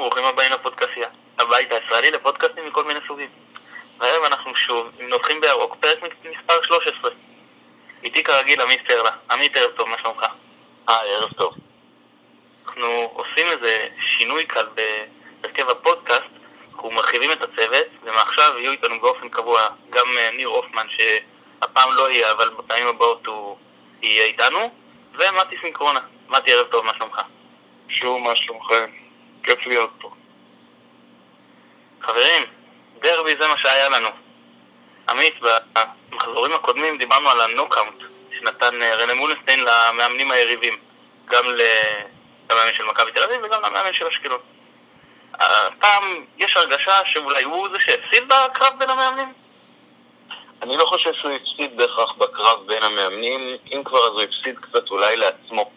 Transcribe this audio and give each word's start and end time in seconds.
ברוכים 0.00 0.24
הבאים 0.24 0.52
לפודקאסיה, 0.52 1.08
הבית 1.38 1.72
הישראלי 1.72 2.10
לפודקאסטים 2.10 2.66
מכל 2.66 2.84
מיני 2.84 3.00
סוגים. 3.06 3.28
והיום 3.98 4.24
אנחנו 4.24 4.56
שוב 4.56 4.86
נותחים 4.98 5.40
בירוק, 5.40 5.76
פרק 5.80 5.98
מספר 6.02 6.62
13. 6.62 7.10
איתי 8.04 8.24
כרגיל 8.24 8.60
עמית 8.60 8.80
פרלה. 8.88 9.10
עמית, 9.30 9.56
ערב 9.56 9.70
טוב, 9.70 9.88
מה 9.88 9.98
שלומך? 9.98 10.26
היי, 10.88 11.14
ערב 11.14 11.32
טוב. 11.32 11.54
אנחנו 12.66 13.10
עושים 13.12 13.46
איזה 13.46 13.88
שינוי 14.00 14.46
קל 14.46 14.66
בהרכב 14.74 15.68
הפודקאסט, 15.68 16.22
אנחנו 16.72 16.90
מרחיבים 16.90 17.32
את 17.32 17.42
הצוות, 17.42 17.86
ומעכשיו 18.02 18.58
יהיו 18.58 18.72
איתנו 18.72 19.00
באופן 19.00 19.28
קבוע 19.28 19.60
גם 19.90 20.06
אה, 20.18 20.30
ניר 20.32 20.48
הופמן, 20.48 20.86
שהפעם 20.88 21.92
לא 21.92 22.10
יהיה, 22.10 22.32
אבל 22.32 22.50
בפעמים 22.58 22.86
הבאות 22.86 23.26
הוא 23.26 23.56
יהיה 24.02 24.24
איתנו, 24.24 24.70
ומתי 25.14 25.56
סינקרונה. 25.62 26.00
מתי, 26.28 26.52
ערב 26.52 26.66
טוב, 26.66 26.84
מה 26.84 26.92
שלומך? 26.98 27.20
שוב, 27.88 28.18
מה 28.20 28.36
שלומכם? 28.36 29.05
כיף 29.46 29.66
להיות 29.66 29.90
פה. 30.00 30.10
חברים, 32.02 32.42
דרבי 33.00 33.36
זה 33.40 33.48
מה 33.48 33.56
שהיה 33.56 33.88
לנו. 33.88 34.08
עמית, 35.08 35.34
במחזורים 36.10 36.52
הקודמים 36.52 36.98
דיברנו 36.98 37.28
על 37.28 37.40
הנוקאוט 37.40 38.02
שנתן 38.38 38.82
אה, 38.82 38.94
רנה 38.94 39.14
מולנשטיין 39.14 39.64
למאמנים 39.64 40.30
היריבים, 40.30 40.78
גם 41.26 41.44
למאמן 41.44 42.74
של 42.74 42.84
מכבי 42.84 43.12
תל 43.12 43.22
אביב 43.22 43.40
וגם 43.42 43.62
למאמן 43.62 43.92
של 43.92 44.06
אשקלון. 44.06 44.40
הפעם 45.34 46.24
יש 46.38 46.56
הרגשה 46.56 47.04
שאולי 47.04 47.42
הוא 47.44 47.68
זה 47.72 47.80
שהפסיד 47.80 48.28
בקרב 48.28 48.78
בין 48.78 48.90
המאמנים? 48.90 49.32
אני 50.62 50.76
לא 50.76 50.84
חושב 50.84 51.12
שהוא 51.12 51.32
הפסיד 51.32 51.76
בהכרח 51.76 52.12
בקרב 52.12 52.66
בין 52.66 52.82
המאמנים, 52.82 53.56
אם 53.72 53.82
כבר 53.84 54.06
אז 54.06 54.12
הוא 54.12 54.22
הפסיד 54.22 54.58
קצת 54.58 54.90
אולי 54.90 55.16
לעצמו. 55.16 55.70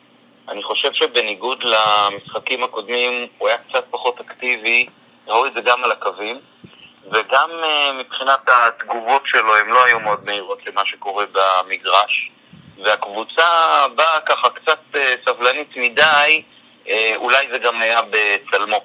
אני 0.49 0.63
חושב 0.63 0.93
שבניגוד 0.93 1.63
למשחקים 1.63 2.63
הקודמים 2.63 3.27
הוא 3.37 3.47
היה 3.47 3.57
קצת 3.57 3.85
פחות 3.91 4.19
אקטיבי, 4.19 4.87
ראו 5.27 5.45
את 5.45 5.53
זה 5.53 5.61
גם 5.61 5.83
על 5.83 5.91
הקווים, 5.91 6.37
וגם 7.11 7.49
uh, 7.61 7.93
מבחינת 7.93 8.39
התגובות 8.47 9.21
שלו 9.25 9.55
הן 9.55 9.67
לא 9.69 9.85
היו 9.85 9.99
מאוד 9.99 10.25
מהירות 10.25 10.59
למה 10.67 10.81
שקורה 10.85 11.25
במגרש, 11.31 12.31
והקבוצה 12.83 13.85
באה 13.95 14.19
ככה 14.21 14.49
קצת 14.49 14.79
uh, 14.93 14.97
סבלנית 15.25 15.77
מדי, 15.77 16.41
uh, 16.85 16.89
אולי 17.15 17.47
זה 17.51 17.57
גם 17.57 17.81
היה 17.81 17.99
בצלמו. 18.09 18.81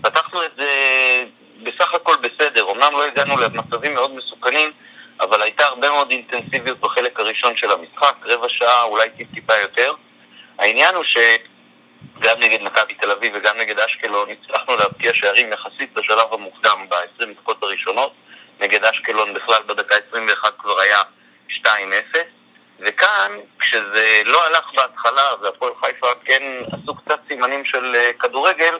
פתחנו 0.00 0.44
את 0.44 0.50
זה 0.56 0.70
בסך 1.62 1.94
הכל 1.94 2.16
בסדר, 2.16 2.70
אמנם 2.70 2.92
לא 2.92 3.04
הגענו 3.04 3.36
למצבים 3.36 3.94
מאוד 3.94 4.14
מסוכנים, 4.14 4.72
אבל 5.20 5.42
הייתה 5.42 5.66
הרבה 5.66 5.90
מאוד 5.90 6.10
אינטנסיביות 6.10 6.80
בחלק 6.80 7.20
הראשון 7.20 7.56
של 7.56 7.70
המשחק, 7.70 8.14
רבע 8.24 8.46
שעה, 8.48 8.82
אולי 8.82 9.10
טיפ-טיפה 9.10 9.56
יותר. 9.56 9.92
העניין 10.58 10.94
הוא 10.94 11.04
שגם 11.04 12.40
נגד 12.40 12.62
מכבי 12.62 12.94
תל 12.94 13.10
אביב 13.10 13.32
וגם 13.34 13.58
נגד 13.58 13.80
אשקלון 13.80 14.28
הצלחנו 14.30 14.76
להבקיע 14.76 15.14
שערים 15.14 15.52
יחסית 15.52 15.92
בשלב 15.94 16.32
המוקדם 16.32 16.86
ב-20 16.88 17.26
דקות 17.40 17.62
הראשונות. 17.62 18.12
נגד 18.60 18.84
אשקלון 18.84 19.34
בכלל 19.34 19.62
בדקה 19.66 19.94
21 20.08 20.52
כבר 20.58 20.80
היה 20.80 21.02
2-0. 21.50 21.66
וכאן, 22.80 23.32
כשזה 23.58 24.20
לא 24.24 24.46
הלך 24.46 24.72
בהתחלה 24.74 25.22
והפועל 25.42 25.72
חיפה 25.80 26.06
כן 26.24 26.42
עשו 26.72 26.94
קצת 26.94 27.20
סימנים 27.28 27.64
של 27.64 27.94
אה, 27.94 28.10
כדורגל, 28.18 28.78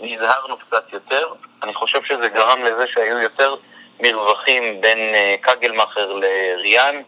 נזהרנו 0.00 0.56
קצת 0.56 0.92
יותר. 0.92 1.32
אני 1.62 1.74
חושב 1.74 2.04
שזה 2.04 2.28
גרם 2.28 2.62
לזה 2.62 2.84
שהיו 2.86 3.18
יותר 3.18 3.56
מרווחים 4.00 4.80
בין 4.80 4.98
אה, 4.98 5.34
קגלמאכר 5.40 6.12
לריאן, 6.12 7.02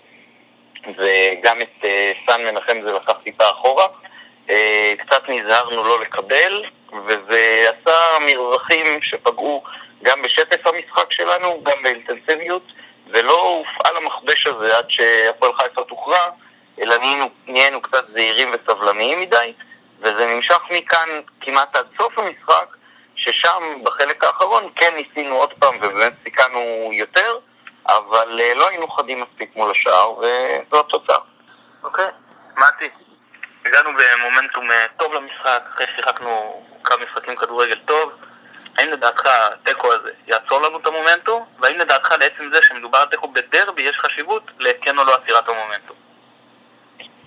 וגם 0.98 1.61
את 1.63 1.85
אה, 1.85 2.13
סן 2.27 2.45
מנחם 2.45 2.83
זה 2.85 2.93
לקח 2.93 3.15
טיפה 3.25 3.51
אחורה. 3.51 3.87
אה, 4.51 4.95
קצת 4.98 5.23
נזהרנו 5.29 5.84
לא 5.84 6.01
לקבל, 6.01 6.65
וזה 7.06 7.67
עשה 7.69 8.19
מרווחים 8.27 9.03
שפגעו 9.03 9.65
גם 10.03 10.23
בשטף 10.23 10.67
המשחק 10.67 11.12
שלנו, 11.12 11.65
גם 11.65 11.83
באינטנסיביות, 11.83 12.62
ולא 13.07 13.42
הופעל 13.42 13.97
המכבש 13.97 14.47
הזה 14.47 14.79
עד 14.79 14.84
שהפועל 14.89 15.53
חיפה 15.53 15.85
תוכרע, 15.85 16.27
אלא 16.80 16.97
נהיינו, 16.97 17.29
נהיינו 17.47 17.83
קצת 17.83 18.05
זהירים 18.08 18.51
וסבלניים 18.52 19.20
מדי, 19.20 19.52
וזה 20.01 20.35
נמשך 20.35 20.61
מכאן 20.70 21.08
כמעט 21.41 21.77
עד 21.77 21.86
סוף 21.98 22.19
המשחק, 22.19 22.77
ששם 23.17 23.63
בחלק 23.83 24.24
האחרון 24.24 24.69
כן 24.77 24.95
ניסינו 24.95 25.36
עוד 25.36 25.53
פעם 25.58 25.77
ובאמת 25.77 26.13
סיכנו 26.24 26.91
יותר, 26.92 27.39
אבל 27.89 28.41
אה, 28.41 28.55
לא 28.55 28.69
היינו 28.69 28.89
חדים 28.89 29.20
מספיק 29.20 29.57
מול 29.57 29.70
השאר, 29.70 30.13
וזו 30.19 30.80
התוצאה. 30.80 31.19
אוקיי, 31.83 32.07
מתי, 32.58 32.89
הגענו 33.65 33.91
במומנטום 33.91 34.71
אה, 34.71 34.87
טוב 34.97 35.13
למשחק, 35.15 35.63
אחרי 35.75 35.87
ששיחקנו 35.93 36.63
כמה 36.85 37.05
משחקים 37.05 37.37
כדורגל 37.37 37.79
טוב. 37.85 38.13
האם 38.79 38.91
לדעתך 38.91 39.27
התיקו 39.27 39.93
הזה 39.93 40.11
יעצור 40.27 40.63
לנו 40.63 40.79
את 40.79 40.87
המומנטום? 40.87 41.45
והאם 41.59 41.79
לדעתך 41.79 42.15
לעצם 42.21 42.51
זה 42.53 42.63
שמדובר 42.63 42.98
על 42.98 43.07
תיקו 43.07 43.29
בדרבי 43.29 43.83
יש 43.83 43.98
חשיבות 43.98 44.51
לכן 44.59 44.98
או 44.98 45.05
לא 45.05 45.15
עצירת 45.15 45.48
המומנטום? 45.48 45.97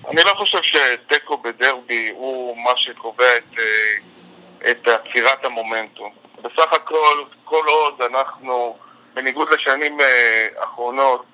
אני 0.10 0.24
לא 0.24 0.34
חושב 0.34 0.60
שתיקו 0.64 1.38
בדרבי 1.38 2.10
הוא 2.10 2.58
מה 2.58 2.72
שקובע 2.76 3.38
את, 3.38 3.60
אה, 3.60 4.72
את 4.72 4.88
עצירת 4.88 5.46
המומנטום. 5.46 6.14
בסך 6.42 6.74
הכל, 6.74 7.24
כל 7.46 7.66
עוד 7.68 8.02
אנחנו, 8.02 8.78
בניגוד 9.14 9.50
לשנים 9.50 10.02
אה, 10.02 10.48
אחרונות, 10.64 11.26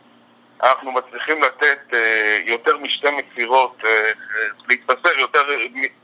אנחנו 0.64 0.92
מצליחים 0.92 1.42
לתת 1.42 1.80
אה, 1.94 2.40
יותר 2.46 2.78
משתי 2.78 3.08
מסירות, 3.10 3.78
אה, 3.86 3.90
אה, 3.90 4.48
להתבשר 4.70 5.20
יותר, 5.20 5.44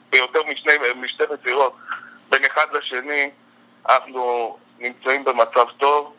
ביותר 0.10 0.40
משני, 0.44 0.74
משתי 0.96 1.24
מסירות 1.34 1.76
בין 2.30 2.42
אחד 2.46 2.66
לשני, 2.74 3.30
אנחנו 3.90 4.58
נמצאים 4.80 5.24
במצב 5.24 5.66
טוב. 5.78 6.14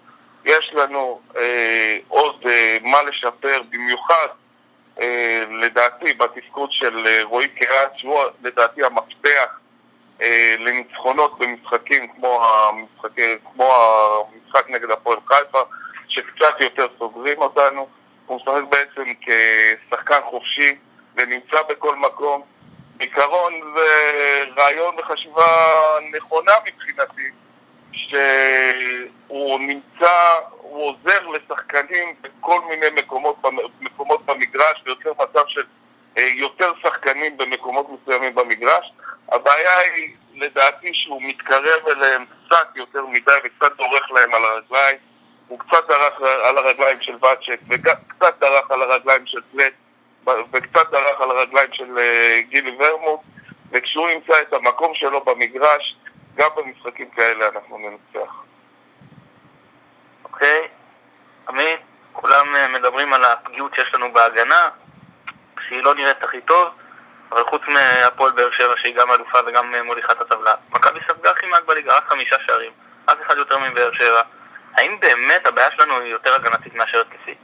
יש 0.44 0.72
לנו 0.74 1.20
אה, 1.36 1.98
עוד 2.08 2.42
אה, 2.46 2.76
מה 2.82 3.02
לשפר, 3.02 3.62
במיוחד 3.70 4.26
אה, 5.00 5.44
לדעתי 5.50 6.14
בתפקוד 6.14 6.72
של 6.72 7.06
אה, 7.06 7.20
רועי 7.24 7.48
קהת, 7.48 7.92
שהוא 7.96 8.20
לדעתי 8.42 8.84
המפתח 8.84 9.58
אה, 10.22 10.54
לניצחונות 10.58 11.38
במשחקים 11.38 12.08
כמו, 12.08 12.44
המשחק, 12.44 13.10
כמו 13.52 13.72
המשחק 13.74 14.70
נגד 14.70 14.90
הפועל 14.90 15.18
חיפה, 15.26 15.62
שקצת 16.08 16.60
יותר 16.60 16.86
סוגרים 16.98 17.38
אותנו. 17.38 17.88
הוא 18.26 18.36
משחק 18.36 18.62
בעצם 18.70 19.12
כשחקן 19.20 20.18
חופשי 20.30 20.76
ונמצא 21.16 21.62
בכל 21.68 21.96
מקום. 21.96 22.42
בעיקרון 22.96 23.52
זה 23.76 24.44
רעיון 24.56 24.94
וחשיבה 24.98 25.46
נכונה 26.16 26.52
מבחינתי, 26.66 27.30
שהוא 27.92 29.60
נמצא, 29.60 30.34
הוא 30.50 30.90
עוזר 30.90 31.28
לשחקנים 31.28 32.14
בכל 32.20 32.60
מיני 32.68 32.86
מקומות, 33.02 33.36
מקומות 33.80 34.26
במגרש 34.26 34.82
ויוצר 34.86 35.12
מצב 35.12 35.44
של 35.48 35.64
אה, 36.18 36.22
יותר 36.22 36.70
שחקנים 36.82 37.36
במקומות 37.36 37.86
מסוימים 37.90 38.34
במגרש. 38.34 38.92
הבעיה 39.32 39.78
היא 39.78 40.14
לדעתי 40.34 40.94
שהוא 40.94 41.22
מתקרב 41.22 41.88
אליהם 41.88 42.24
קצת 42.24 42.68
יותר 42.76 43.06
מדי 43.06 43.32
וקצת 43.44 43.76
דורך 43.76 44.10
להם 44.10 44.34
על 44.34 44.44
הרגליים. 44.44 44.96
הוא 45.48 45.58
קצת 45.58 45.88
דרך 45.88 46.20
על 46.44 46.58
הרגליים 46.58 47.00
של 47.00 47.16
ואצ'ק 47.22 47.60
הרגליים 48.90 49.26
של 49.26 49.40
פלט 49.52 49.72
וקצת 50.52 50.90
דרך 50.90 51.20
על 51.20 51.30
הרגליים 51.30 51.72
של 51.72 51.98
אה, 51.98 52.40
גילי 52.48 52.76
ורמוט 52.78 53.20
וכשהוא 53.72 54.08
ימצא 54.10 54.40
את 54.40 54.52
המקום 54.52 54.94
שלו 54.94 55.24
במגרש 55.24 55.96
גם 56.34 56.48
במשחקים 56.56 57.10
כאלה 57.10 57.48
אנחנו 57.48 57.78
ננצח. 57.78 58.32
אוקיי, 60.24 60.68
עמית, 61.48 61.80
כולם 62.12 62.56
אה, 62.56 62.68
מדברים 62.68 63.12
על 63.12 63.24
הפגיעות 63.24 63.74
שיש 63.74 63.94
לנו 63.94 64.12
בהגנה 64.12 64.68
שהיא 65.68 65.82
לא 65.82 65.94
נראית 65.94 66.22
הכי 66.22 66.40
טוב 66.40 66.68
אבל 67.32 67.44
חוץ 67.44 67.62
מהפועל 67.68 68.32
באר 68.32 68.50
שבע 68.50 68.76
שהיא 68.76 68.94
גם 68.94 69.10
אלופה 69.10 69.38
וגם 69.46 69.74
אה, 69.74 69.82
מוליכת 69.82 70.20
הטבלה 70.20 70.54
מכבי 70.70 71.00
ספגה 71.08 71.30
הכי 71.30 71.46
מעט 71.46 71.62
בליגה, 71.66 71.96
רק 71.96 72.08
חמישה 72.08 72.36
שערים 72.46 72.72
אף 73.06 73.16
אחד 73.26 73.36
יותר 73.36 73.58
מבאר 73.58 73.92
שבע 73.92 74.22
האם 74.76 75.00
באמת 75.00 75.46
הבעיה 75.46 75.68
שלנו 75.76 76.00
היא 76.00 76.12
יותר 76.12 76.34
הגנתית 76.34 76.74
מאשר 76.74 77.00
התקפית? 77.00 77.38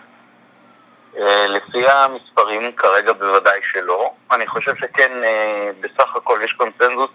אה, 1.22 1.46
לפי 1.46 1.86
המספרים 1.88 2.72
כרגע 2.72 3.12
בוודאי 3.12 3.60
שלא. 3.62 4.10
אני 4.32 4.46
חושב 4.46 4.72
שכן, 4.76 5.24
אה, 5.24 5.70
בסך 5.80 6.16
הכל 6.16 6.40
יש 6.44 6.52
קונצנזוס 6.52 7.10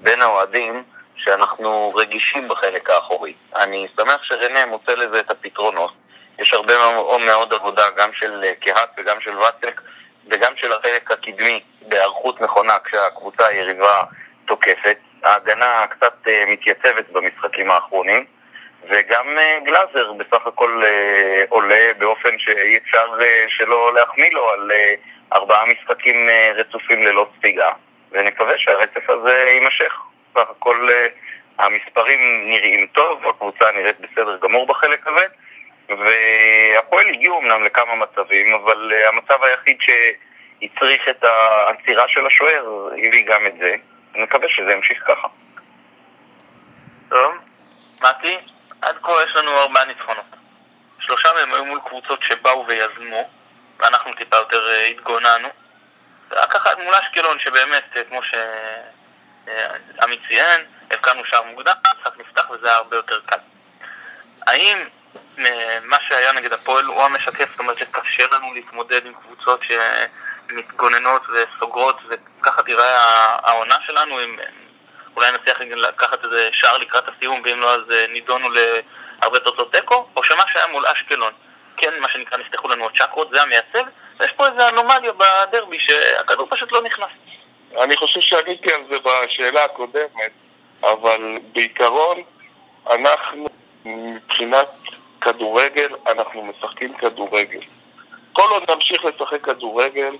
בין 0.00 0.22
האוהדים 0.22 0.82
שאנחנו 1.16 1.92
רגישים 1.96 2.48
בחלק 2.48 2.90
האחורי. 2.90 3.32
אני 3.56 3.88
שמח 3.96 4.22
שרנה 4.22 4.66
מוצא 4.66 4.92
לזה 4.92 5.20
את 5.20 5.30
הפתרונות. 5.30 5.92
יש 6.38 6.52
הרבה 6.52 6.72
מאוד 7.18 7.54
עבודה 7.54 7.82
גם 7.96 8.10
של 8.12 8.44
אה, 8.44 8.52
קהת 8.60 8.90
וגם 8.98 9.20
של 9.20 9.38
ואצק 9.38 9.80
וגם 10.30 10.52
של 10.56 10.72
החלק 10.72 11.10
הקדמי 11.12 11.60
בהיערכות 11.88 12.40
נכונה 12.40 12.78
כשהקבוצה 12.84 13.46
היריבה 13.46 14.02
תוקפת. 14.46 14.98
ההגנה 15.22 15.84
קצת 15.90 16.26
מתייצבת 16.46 17.10
במשחקים 17.12 17.70
האחרונים. 17.70 18.24
וגם 18.84 19.38
אה, 19.38 19.58
גלאזר 19.64 20.12
בסך 20.12 20.46
הכל 20.46 20.82
אה, 20.84 21.42
עולה 21.48 21.90
באופן 21.98 22.38
שאי 22.38 22.78
אפשר 22.78 23.06
אה, 23.20 23.44
שלא 23.48 23.94
להחמיא 23.94 24.30
לו 24.32 24.50
על 24.50 24.70
ארבעה 25.32 25.64
משחקים 25.66 26.16
רצופים 26.54 27.02
ללא 27.02 27.28
ספיגה 27.38 27.70
ונקווה 28.12 28.54
שהרצף 28.58 29.10
הזה 29.10 29.44
יימשך. 29.48 29.94
בסך 30.34 30.50
הכל 30.50 30.88
המספרים 31.58 32.48
נראים 32.48 32.86
טוב, 32.86 33.26
הקבוצה 33.28 33.72
נראית 33.74 33.96
בסדר 34.00 34.38
גמור 34.42 34.66
בחלק 34.66 35.06
הזה, 35.06 35.26
והפועל 35.88 37.06
הגיעו 37.06 37.40
אמנם 37.40 37.64
לכמה 37.64 37.94
מצבים, 37.94 38.54
אבל 38.54 38.92
המצב 39.08 39.42
היחיד 39.42 39.76
שהצריך 39.80 41.08
את 41.08 41.24
העצירה 41.24 42.04
של 42.08 42.26
השוער 42.26 42.88
הביא 42.92 43.24
גם 43.26 43.46
את 43.46 43.54
זה. 43.60 43.74
אני 44.14 44.22
מקווה 44.22 44.48
שזה 44.48 44.72
ימשיך 44.72 45.02
ככה. 45.06 45.28
טוב, 47.08 47.34
מתי, 48.02 48.36
עד 48.82 48.96
כה 49.02 49.12
יש 49.24 49.36
לנו 49.36 49.58
ארבעה 49.58 49.84
ניצחונות. 49.84 50.24
שלושה 51.00 51.28
מהם 51.34 51.54
היו 51.54 51.64
מול 51.64 51.80
קבוצות 51.88 52.22
שבאו 52.22 52.66
ויזמו, 52.68 53.30
ואנחנו 53.78 54.12
טיפה 54.14 54.36
יותר 54.36 54.70
אה, 54.70 54.86
התגוננו. 54.86 55.48
רק 56.30 56.56
אחת 56.56 56.78
מול 56.78 56.94
אשקלון, 56.94 57.40
שבאמת, 57.40 57.84
אה, 57.96 58.04
כמו 58.04 58.20
שעמי 58.22 60.16
ציין, 60.28 60.60
הבקענו 60.90 61.24
שער 61.24 61.42
מוקדם, 61.42 61.72
המשחק 61.86 62.18
נפתח 62.18 62.50
וזה 62.50 62.66
היה 62.66 62.76
הרבה 62.76 62.96
יותר 62.96 63.20
קל. 63.26 63.38
האם 64.46 64.78
אה, 65.38 65.78
מה 65.82 65.96
שהיה 66.00 66.32
נגד 66.32 66.52
הפועל 66.52 66.84
הוא 66.84 67.02
המשקף, 67.02 67.50
זאת 67.50 67.58
אומרת 67.58 67.78
שקשה 67.78 68.24
לנו 68.32 68.54
להתמודד 68.54 69.06
עם 69.06 69.12
קבוצות 69.14 69.60
שמתגוננות 70.48 71.22
וסוגרות, 71.28 71.96
וככה 72.08 72.62
תראה 72.62 72.96
העונה 73.42 73.76
שלנו, 73.86 74.24
אם 74.24 74.36
אולי 75.18 75.32
נצליח 75.32 75.60
לקחת 75.60 76.24
איזה 76.24 76.48
שער 76.52 76.78
לקראת 76.78 77.04
הסיום, 77.08 77.42
ואם 77.44 77.60
לא 77.60 77.74
אז 77.74 77.80
נידונו 78.08 78.48
להרבה 78.50 79.38
תוצאות 79.38 79.72
תיקו, 79.72 80.06
או 80.16 80.24
שמה 80.24 80.42
שהיה 80.52 80.66
מול 80.66 80.86
אשקלון, 80.86 81.32
כן, 81.76 82.00
מה 82.00 82.08
שנקרא, 82.08 82.38
נפתחו 82.38 82.68
לנו 82.68 82.86
הצ'קרות, 82.86 83.30
זה 83.32 83.42
המייצג, 83.42 83.82
ויש 84.20 84.32
פה 84.32 84.46
איזה 84.46 84.68
אנומליה 84.68 85.12
בדרבי 85.12 85.80
שהכדור 85.80 86.46
פשוט 86.50 86.72
לא 86.72 86.82
נכנס. 86.82 87.08
אני 87.80 87.96
חושב 87.96 88.20
שעניתי 88.20 88.72
על 88.72 88.80
זה 88.90 88.96
בשאלה 88.98 89.64
הקודמת, 89.64 90.30
אבל 90.82 91.38
בעיקרון 91.52 92.22
אנחנו 92.90 93.46
מבחינת 93.84 94.68
כדורגל, 95.20 95.88
אנחנו 96.06 96.44
משחקים 96.44 96.94
כדורגל. 96.94 97.60
כל 98.32 98.48
עוד 98.50 98.70
נמשיך 98.70 99.04
לשחק 99.04 99.44
כדורגל 99.44 100.14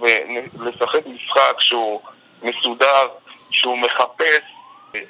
ולשחק 0.00 1.06
משחק 1.06 1.60
שהוא 1.60 2.00
מסודר, 2.42 3.08
שהוא 3.50 3.78
מחפש 3.78 4.42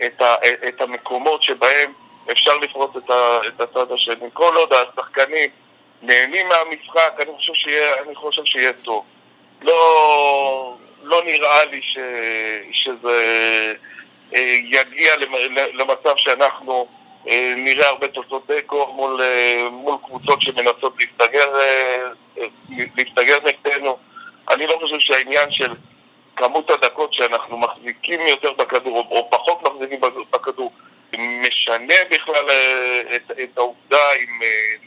את, 0.06 0.22
ה, 0.22 0.34
את 0.68 0.80
המקומות 0.80 1.42
שבהם 1.42 1.92
אפשר 2.32 2.56
לפרוץ 2.58 2.96
את, 2.96 3.10
ה, 3.10 3.38
את 3.46 3.60
הצד 3.60 3.92
השני. 3.92 4.28
כל 4.32 4.56
עוד 4.56 4.72
השחקנים 4.72 5.50
נהנים 6.02 6.48
מהמשחק, 6.48 7.12
אני 7.18 7.30
חושב 7.36 7.54
שיהיה, 7.54 8.02
אני 8.06 8.14
חושב 8.14 8.44
שיהיה 8.44 8.72
טוב. 8.72 9.04
לא, 9.62 10.76
לא 11.02 11.22
נראה 11.24 11.64
לי 11.64 11.80
ש, 11.82 11.98
שזה 12.72 13.22
אה, 14.34 14.56
יגיע 14.64 15.16
למצב 15.72 16.16
שאנחנו 16.16 16.86
אה, 17.28 17.54
נראה 17.56 17.88
הרבה 17.88 18.08
תוצאות 18.08 18.46
תיקו 18.46 18.92
מול, 18.96 19.22
אה, 19.22 19.68
מול 19.70 19.96
קבוצות 20.04 20.42
שמנסות 20.42 20.96
להסתגר, 20.98 21.46
להסתגר 22.96 23.38
נגדנו. 23.44 23.96
אני 24.50 24.66
לא 24.66 24.78
חושב 24.80 24.98
שהעניין 24.98 25.52
של 25.52 25.72
כמות 26.36 26.70
הדקות 26.70 27.12
שאנחנו 27.12 27.56
מחזיקים 27.56 28.20
יותר 28.20 28.52
בכדור 28.52 29.06
או 29.10 29.30
פחות 29.30 29.62
מחזיקים 29.62 30.00
בכדור 30.30 30.72
משנה 31.18 31.94
בכלל 32.10 32.50
את, 33.16 33.30
את 33.30 33.58
העובדה 33.58 34.12
אם 34.12 34.40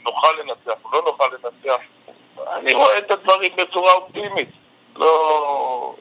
נוכל 0.04 0.32
לנצח 0.40 0.84
או 0.84 0.92
לא 0.92 1.02
נוכל 1.02 1.24
לנצח. 1.32 1.82
אני 2.52 2.74
רואה 2.74 2.98
את 2.98 3.10
הדברים 3.10 3.56
בצורה 3.56 3.92
אופטימית. 3.92 4.48
לא... 4.96 5.94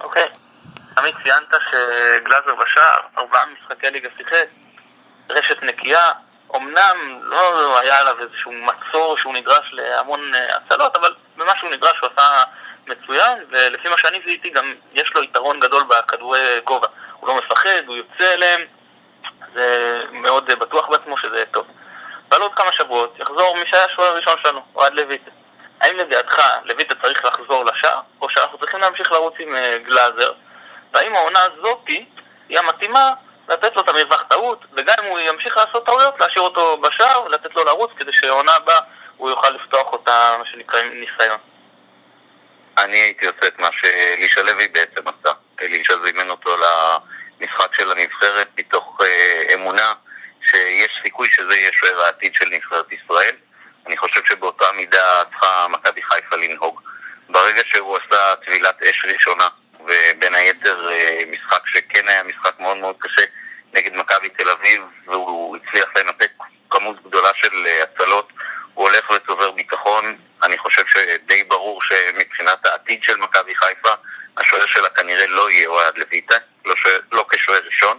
אוקיי. 0.00 0.26
עמית, 0.98 1.14
ציינת 1.24 1.54
שגלאזר 1.70 2.54
בשער, 2.54 3.00
ארבעה 3.18 3.44
משחקי 3.46 3.90
ליגה 3.90 4.08
שיחק, 4.18 4.46
רשת 5.30 5.62
נקייה, 5.62 6.12
אמנם 6.56 7.20
לא 7.22 7.78
היה 7.78 8.00
עליו 8.00 8.20
איזשהו 8.20 8.52
מצור 8.52 9.16
שהוא 9.16 9.34
נדרש 9.34 9.70
להמון 9.72 10.34
אה, 10.34 10.56
הצלות, 10.56 10.96
אבל 10.96 11.14
במה 11.36 11.52
שהוא 11.56 11.70
נדרש 11.70 11.98
הוא 12.00 12.08
עשה 12.16 12.44
מצוין, 12.88 13.38
ולפי 13.50 13.88
מה 13.88 13.98
שאני 13.98 14.20
זיהיתי 14.24 14.50
גם 14.50 14.74
יש 14.92 15.14
לו 15.14 15.22
יתרון 15.22 15.60
גדול 15.60 15.82
בכדורי 15.82 16.60
גובה. 16.64 16.86
הוא 17.20 17.28
לא 17.28 17.34
מפחד, 17.36 17.82
הוא 17.86 17.96
יוצא 17.96 18.34
אליהם, 18.34 18.60
זה 19.54 20.02
מאוד 20.10 20.46
בטוח 20.46 20.88
בעצמו 20.88 21.16
שזה 21.16 21.44
טוב. 21.50 21.66
ועל 22.30 22.42
עוד 22.42 22.54
כמה 22.54 22.72
שבועות 22.72 23.14
יחזור 23.18 23.56
מי 23.56 23.66
שהיה 23.66 23.84
השוער 23.84 24.08
הראשון 24.08 24.34
שלנו, 24.42 24.60
אוהד 24.74 24.92
לויטה. 24.94 25.30
האם 25.80 25.96
לדעתך 25.96 26.42
לויטה 26.64 26.94
צריך 27.02 27.24
לחזור 27.24 27.64
לשער, 27.64 28.00
או 28.20 28.28
שאנחנו 28.30 28.58
צריכים 28.58 28.80
להמשיך 28.80 29.12
לרוץ 29.12 29.34
עם 29.38 29.56
אה, 29.56 29.78
גלאזר, 29.78 30.32
והאם 30.92 31.14
העונה 31.14 31.40
הזאתי 31.42 32.04
היא 32.48 32.58
המתאימה 32.58 33.12
לתת 33.48 33.76
לו 33.76 33.82
את 33.82 33.88
המרווח 33.88 34.22
טעות, 34.22 34.64
וגם 34.72 34.94
אם 35.04 35.10
הוא 35.10 35.18
ימשיך 35.18 35.56
לעשות 35.56 35.86
טעויות, 35.86 36.20
להשאיר 36.20 36.44
אותו 36.44 36.76
בשער 36.76 37.22
ולתת 37.24 37.54
לו 37.54 37.64
לרוץ 37.64 37.90
כדי 37.96 38.12
שהעונה 38.12 38.52
הבאה 38.52 38.80
הוא 39.16 39.30
יוכל 39.30 39.50
לפתוח 39.50 39.92
אותה, 39.92 40.36
מה 40.38 40.44
שנקרא, 40.44 40.80
עם 40.80 40.92
ניסיון. 40.92 41.38
אני 42.78 42.96
הייתי 42.96 43.26
עושה 43.26 43.46
את 43.46 43.58
מה 43.58 43.68
שאלישע 43.72 44.42
לוי 44.42 44.68
בעצם 44.68 45.02
עשה. 45.08 45.34
אלישע 45.60 45.94
זימן 46.04 46.30
אותו 46.30 46.56
למשחק 46.56 47.74
של 47.74 47.90
הנבחרת 47.90 48.48
מתוך 48.58 48.98
אה, 49.02 49.54
אמונה 49.54 49.92
שיש 50.42 51.00
סיכוי 51.02 51.28
שזה 51.28 51.56
יהיה 51.56 51.72
שוער 51.72 52.00
העתיד 52.00 52.34
של 52.34 52.48
נבחרת 52.50 52.92
ישראל. 52.92 53.34
אני 53.86 53.96
חושב 53.96 54.20
שבאותה 54.24 54.72
מידה 54.76 55.22
צריכה 55.30 55.66
מכבי 55.68 56.02
חיפה 56.02 56.36
לנהוג. 56.36 56.80
ברגע 57.28 57.62
שהוא 57.64 57.96
עשה 57.96 58.34
טבילת 58.46 58.82
אש 58.82 59.04
ראשונה, 59.04 59.48
ובין 59.80 60.34
היתר 60.34 60.90
אה, 60.92 61.20
משחק 61.30 61.66
שכן 61.66 62.08
היה 62.08 62.22
משחק 62.22 62.60
מאוד 62.60 62.76
מאוד 62.76 62.96
קשה 62.98 63.22
נגד 63.72 63.96
מכבי 63.96 64.28
תל 64.28 64.48
אביב, 64.50 64.82
והוא 65.06 65.56
הצליח 65.56 65.88
לנתק 65.96 66.30
כמות 66.70 67.04
גדולה 67.04 67.30
של 67.34 67.66
אה, 67.66 67.82
הצלות, 67.82 68.32
הוא 68.74 68.88
הולך 68.88 69.10
וצובר 69.10 69.50
ביטחון. 69.50 70.16
אני 70.42 70.58
חושב 70.58 70.82
שדי 70.86 71.44
ברור 71.44 71.82
שמבחינת 71.82 72.66
העתיד 72.66 73.04
של 73.04 73.16
מכבי 73.16 73.54
חיפה, 73.54 73.92
השוער 74.36 74.66
שלה 74.66 74.88
כנראה 74.88 75.26
לא 75.26 75.50
יהיה 75.50 75.68
אוהד 75.68 75.98
לויטה, 75.98 76.36
לא, 76.66 76.74
לא 77.12 77.26
כשוער 77.30 77.60
ראשון, 77.66 77.98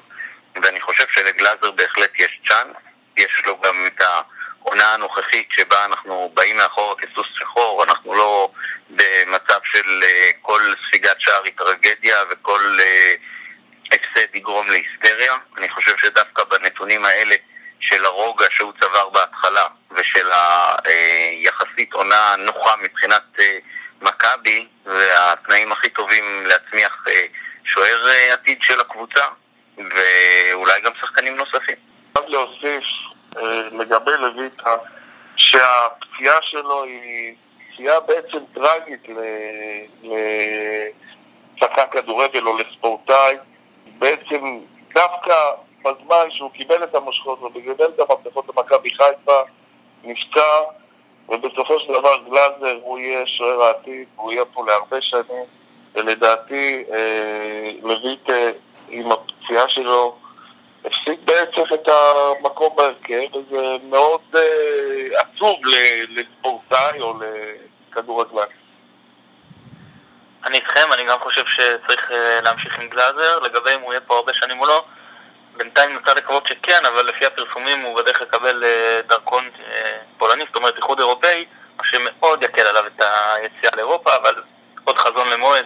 ואני 0.64 0.82
חושב 0.82 1.06
שלגלאזר 1.12 1.72
בהחלט 1.72 2.20
יש 2.20 2.40
צ'אנס, 2.48 2.76
יש 3.18 3.42
לו 3.46 3.62
גם 3.62 3.88
את 3.88 4.02
ה... 4.02 4.22
העונה 4.70 4.94
הנוכחית 4.94 5.48
שבה 5.52 5.86
אנחנו 5.86 6.32
באים 6.34 6.58
מאחורה 6.58 6.96
כסוס 6.96 7.28
שחור, 7.36 7.84
אנחנו 7.84 8.14
לא 8.14 8.52
במצב 8.90 9.60
של 9.64 10.04
uh, 10.04 10.38
כל 10.42 10.62
ספיגת 10.88 11.16
שער 11.22 11.44
היא 11.44 11.54
טרגדיה 11.58 12.18
וכל 12.30 12.78
uh, 12.80 13.96
הפסד 13.96 14.36
יגרום 14.36 14.68
להיסטריה. 14.68 15.36
אני 15.58 15.70
חושב 15.70 15.98
שדווקא 15.98 16.44
בנתונים 16.44 17.06
האלה 17.06 17.36
של 17.80 18.06
הרוגע 18.06 18.46
שהוא 18.50 18.74
צבר 18.82 19.10
בהתחלה 19.10 19.68
ושל 19.92 20.30
היחסית 20.86 21.94
אה, 21.94 21.98
עונה 21.98 22.36
נוחה 22.38 22.76
מבחינת 22.82 23.24
uh, 23.38 23.42
מכבי 24.02 24.68
והתנאים 24.86 25.72
הכי 25.72 25.90
טובים 25.90 26.44
להצמיח 26.46 27.06
uh, 27.08 27.12
שוער 27.64 28.06
uh, 28.08 28.34
עתיד 28.34 28.58
של 28.62 28.80
הקבוצה 28.80 29.26
ואולי 29.78 30.82
גם 30.82 30.92
שחקנים 31.02 31.36
נוספים. 31.36 31.76
להוסיף 32.28 32.84
אה, 33.38 33.62
לגבי 33.72 34.12
לויטה, 34.20 34.76
שהפציעה 35.36 36.42
שלו 36.42 36.84
היא 36.84 37.36
פציעה 37.74 38.02
בעצם 38.60 38.96
טראגית 39.06 39.08
לשחקן 41.58 41.84
כדורגל 41.92 42.48
או 42.48 42.58
לספורטאי. 42.58 43.36
בעצם 44.00 44.60
דווקא 44.96 45.34
בזמן 45.82 46.32
שהוא 46.32 46.52
קיבל 46.52 46.84
את 46.84 46.96
המושכות 46.96 47.44
וקיבל 47.44 47.86
את 47.86 48.00
המפתחות 48.00 48.46
למכבי 48.50 48.90
חיפה, 48.90 49.40
נפצע, 50.04 50.62
ובסופו 51.30 51.80
של 51.80 51.94
דבר 51.94 52.18
גלאזר 52.30 52.80
הוא 52.82 53.00
יהיה 53.00 53.28
שוער 53.28 53.62
העתיד, 53.62 54.08
הוא 54.16 54.32
יהיה 54.32 54.46
פה 54.46 54.66
להרבה 54.68 55.02
שנים, 55.02 55.46
ולדעתי 55.96 56.84
אה, 56.94 57.72
לויטה 57.82 58.50
עם 58.90 59.12
הפציעה 59.12 59.70
שלו 59.70 60.16
הפסיק 60.86 61.20
בעצם 61.26 61.74
את 61.74 61.88
המקום 61.88 62.76
בהרכב, 62.76 63.36
וזה 63.36 63.78
מאוד 63.90 64.22
אה, 64.36 65.22
עצוב 65.22 65.60
לספורטאי 66.10 67.02
או 67.02 67.14
לכדורגלן. 67.92 68.48
אני 70.46 70.58
איתכם, 70.58 70.94
אני 70.94 71.04
גם 71.04 71.20
חושב 71.20 71.46
שצריך 71.46 72.12
אה, 72.12 72.42
להמשיך 72.42 72.80
עם 72.80 72.90
גלאזר, 72.90 73.40
לגבי 73.40 73.76
אם 73.76 73.82
הוא 73.82 73.94
יהיה 73.94 74.02
פה 74.02 74.16
הרבה 74.16 74.34
שנים 74.34 74.60
או 74.60 74.66
לא. 74.66 74.86
בינתיים 75.58 75.94
נוצר 75.94 76.14
לקוות 76.14 76.48
שכן, 76.48 76.86
אבל 76.86 77.06
לפי 77.06 77.26
הפרסומים 77.26 77.82
הוא 77.82 78.02
בדרך 78.02 78.22
לקבל 78.22 78.64
אה, 78.64 79.02
דרכון 79.08 79.50
אה, 79.60 79.98
פולני, 80.18 80.44
זאת 80.48 80.56
אומרת 80.56 80.76
איחוד 80.78 81.00
אירופאי, 81.00 81.46
מה 81.78 81.84
שמאוד 81.84 82.44
יקל 82.44 82.62
עליו 82.62 82.88
את 82.88 83.02
היציאה 83.02 83.72
לאירופה, 83.76 84.16
אבל 84.16 84.44
עוד 84.84 84.98
חזון 84.98 85.30
למועד. 85.30 85.66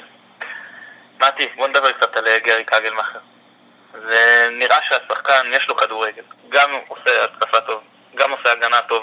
מתי, 1.22 1.48
בוא 1.56 1.68
נדבר 1.68 1.92
קצת 1.92 2.18
על 2.18 2.38
גרי 2.38 2.63
קגלמאכר. 2.63 3.20
ונראה 3.94 4.77
שהשחקן 4.84 5.51
יש 5.51 5.68
לו 5.68 5.75
כדורגל, 5.75 6.24
גם 6.50 6.70
עושה 6.88 7.24
התקפה 7.24 7.62
טוב, 7.62 7.82
גם 8.15 8.32
עושה 8.32 8.51
הגנה 8.51 8.82
טוב. 8.82 9.03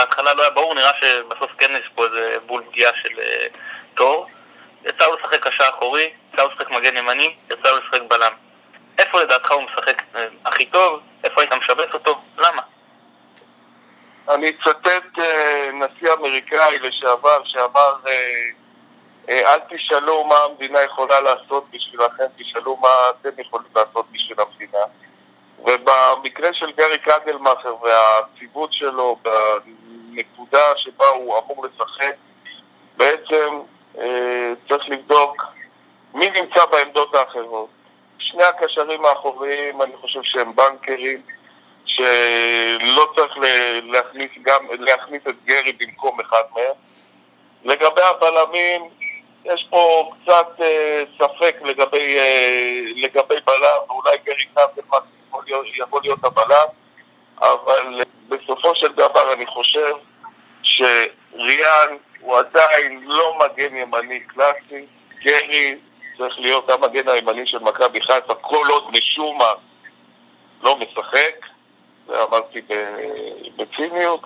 מה 0.00 0.04
שבהתחלה 0.04 0.34
לא 0.34 0.42
היה 0.42 0.50
ברור, 0.50 0.74
נראה 0.74 0.90
שבסוף 1.00 1.50
כן 1.58 1.70
יש 1.80 1.90
פה 1.94 2.04
איזה 2.04 2.36
בול 2.46 2.62
פגיעה 2.70 2.92
של 2.94 3.20
אה, 3.20 3.46
תור. 3.94 4.26
יצא 4.84 5.06
לו 5.06 5.16
לשחק 5.16 5.46
קשר 5.46 5.64
אחורי, 5.70 6.10
יצא 6.32 6.42
לו 6.42 6.48
לשחק 6.48 6.70
מגן 6.70 6.96
ימני, 6.96 7.34
יצא 7.50 7.68
לו 7.68 7.78
לשחק 7.78 8.00
בלם. 8.08 8.32
איפה 8.98 9.22
לדעתך 9.22 9.50
הוא 9.50 9.62
משחק 9.62 10.02
אה, 10.16 10.26
הכי 10.44 10.66
טוב? 10.66 11.00
איפה 11.24 11.40
היית 11.40 11.52
משבץ 11.52 11.94
אותו? 11.94 12.20
למה? 12.38 12.62
אני 14.28 14.50
אצטט 14.50 15.18
אה, 15.18 15.70
נשיא 15.72 16.12
אמריקאי 16.12 16.78
לשעבר 16.78 17.44
שאמר 17.44 17.94
אל 19.28 19.58
תשאלו 19.70 20.24
מה 20.24 20.36
המדינה 20.36 20.82
יכולה 20.82 21.20
לעשות 21.20 21.64
בשבילכם, 21.70 22.24
תשאלו 22.38 22.76
מה 22.76 22.88
אתם 23.10 23.40
יכולים 23.40 23.68
לעשות 23.76 24.06
בשביל 24.12 24.38
המדינה. 24.40 24.78
ובמקרה 25.58 26.54
של 26.54 26.72
גרי 26.72 26.98
קנדלמאכר 26.98 27.74
והציוות 27.82 28.72
שלו 28.72 29.18
בנקודה 30.14 30.76
שבה 30.76 31.06
הוא 31.06 31.38
אמור 31.38 31.66
לשחק, 31.66 32.14
בעצם 32.96 33.60
אה, 33.98 34.52
צריך 34.68 34.88
לבדוק 34.88 35.42
מי 36.14 36.30
נמצא 36.30 36.66
בעמדות 36.66 37.14
האחרות. 37.14 37.68
שני 38.18 38.44
הקשרים 38.44 39.04
האחוריים, 39.04 39.82
אני 39.82 39.96
חושב 40.00 40.22
שהם 40.22 40.56
בנקרים, 40.56 41.22
שלא 41.84 43.12
צריך 43.16 43.38
להכניס, 43.84 44.30
גם, 44.42 44.66
להכניס 44.70 45.22
את 45.28 45.34
גרי 45.44 45.72
במקום 45.72 46.20
אחד 46.20 46.42
מהם. 46.54 46.74
לגבי 47.64 48.02
הבלמים, 48.02 48.82
יש 49.44 49.66
פה 49.70 50.10
קצת 50.22 50.60
אה, 50.60 51.02
ספק 51.18 51.56
לגבי, 51.64 52.18
אה, 52.18 52.80
לגבי 52.96 53.34
בלם, 53.46 53.80
ואולי 53.88 54.18
גרי 54.24 54.44
להיות, 55.50 55.66
יכול 55.76 56.00
להיות 56.02 56.24
הבלם, 56.24 56.66
אבל 57.40 58.02
בסופו 58.28 58.74
של 58.74 58.92
דבר 58.92 59.32
אני 59.32 59.46
חושב 59.46 59.92
שריאן 60.62 61.96
הוא 62.20 62.38
עדיין 62.38 63.00
לא 63.04 63.38
מגן 63.38 63.76
ימני 63.76 64.20
קלאסי, 64.20 64.86
גרי 65.24 65.76
צריך 66.18 66.38
להיות 66.38 66.70
המגן 66.70 67.08
הימני 67.08 67.46
של 67.46 67.58
מכבי 67.58 68.00
חיפה 68.00 68.34
כל 68.34 68.66
עוד 68.70 68.84
משום 68.90 69.38
מה 69.38 69.52
לא 70.62 70.76
משחק, 70.76 71.46
זה 72.06 72.22
אמרתי 72.22 72.60
בציניות. 73.56 74.20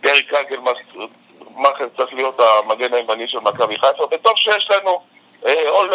גרי 0.00 0.22
קנגלמאכר 0.22 1.88
צריך 1.96 2.12
להיות 2.14 2.40
המגן 2.40 2.94
הימני 2.94 3.28
של 3.28 3.38
מכבי 3.38 3.76
חיפה, 3.78 4.04
וטוב 4.10 4.36
שיש 4.36 4.70
לנו 4.70 5.00
all 5.42 5.90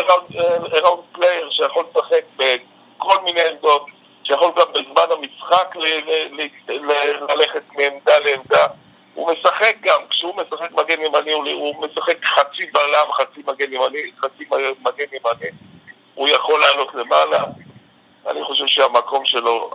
around 0.73 1.17
player 1.17 1.51
שיכול 1.51 1.85
לשחק 1.89 2.23
בכל 2.35 3.21
מיני 3.23 3.41
עמדות, 3.41 3.85
שיכול 4.29 4.51
גם 4.55 4.65
בזמן 4.73 5.03
המשחק 5.11 5.75
ללכת 7.29 7.61
מעמדה 7.77 8.19
לעמדה. 8.19 8.67
הוא 9.13 9.31
משחק 9.31 9.75
גם, 9.81 10.01
כשהוא 10.09 10.33
משחק 10.35 10.71
מגן 10.71 11.01
ימני, 11.01 11.51
הוא 11.51 11.85
משחק 11.85 12.25
חצי 12.25 12.65
בלם, 12.73 13.11
חצי 13.11 13.41
מגן 13.47 13.73
ימני, 13.73 14.11
חצי 14.19 14.45
מגן 14.81 15.05
ימני. 15.13 15.49
הוא 16.15 16.27
יכול 16.27 16.59
לעלות 16.59 16.95
למעלה. 16.95 17.43
אני 18.27 18.43
חושב 18.43 18.67
שהמקום 18.67 19.25
שלו 19.25 19.71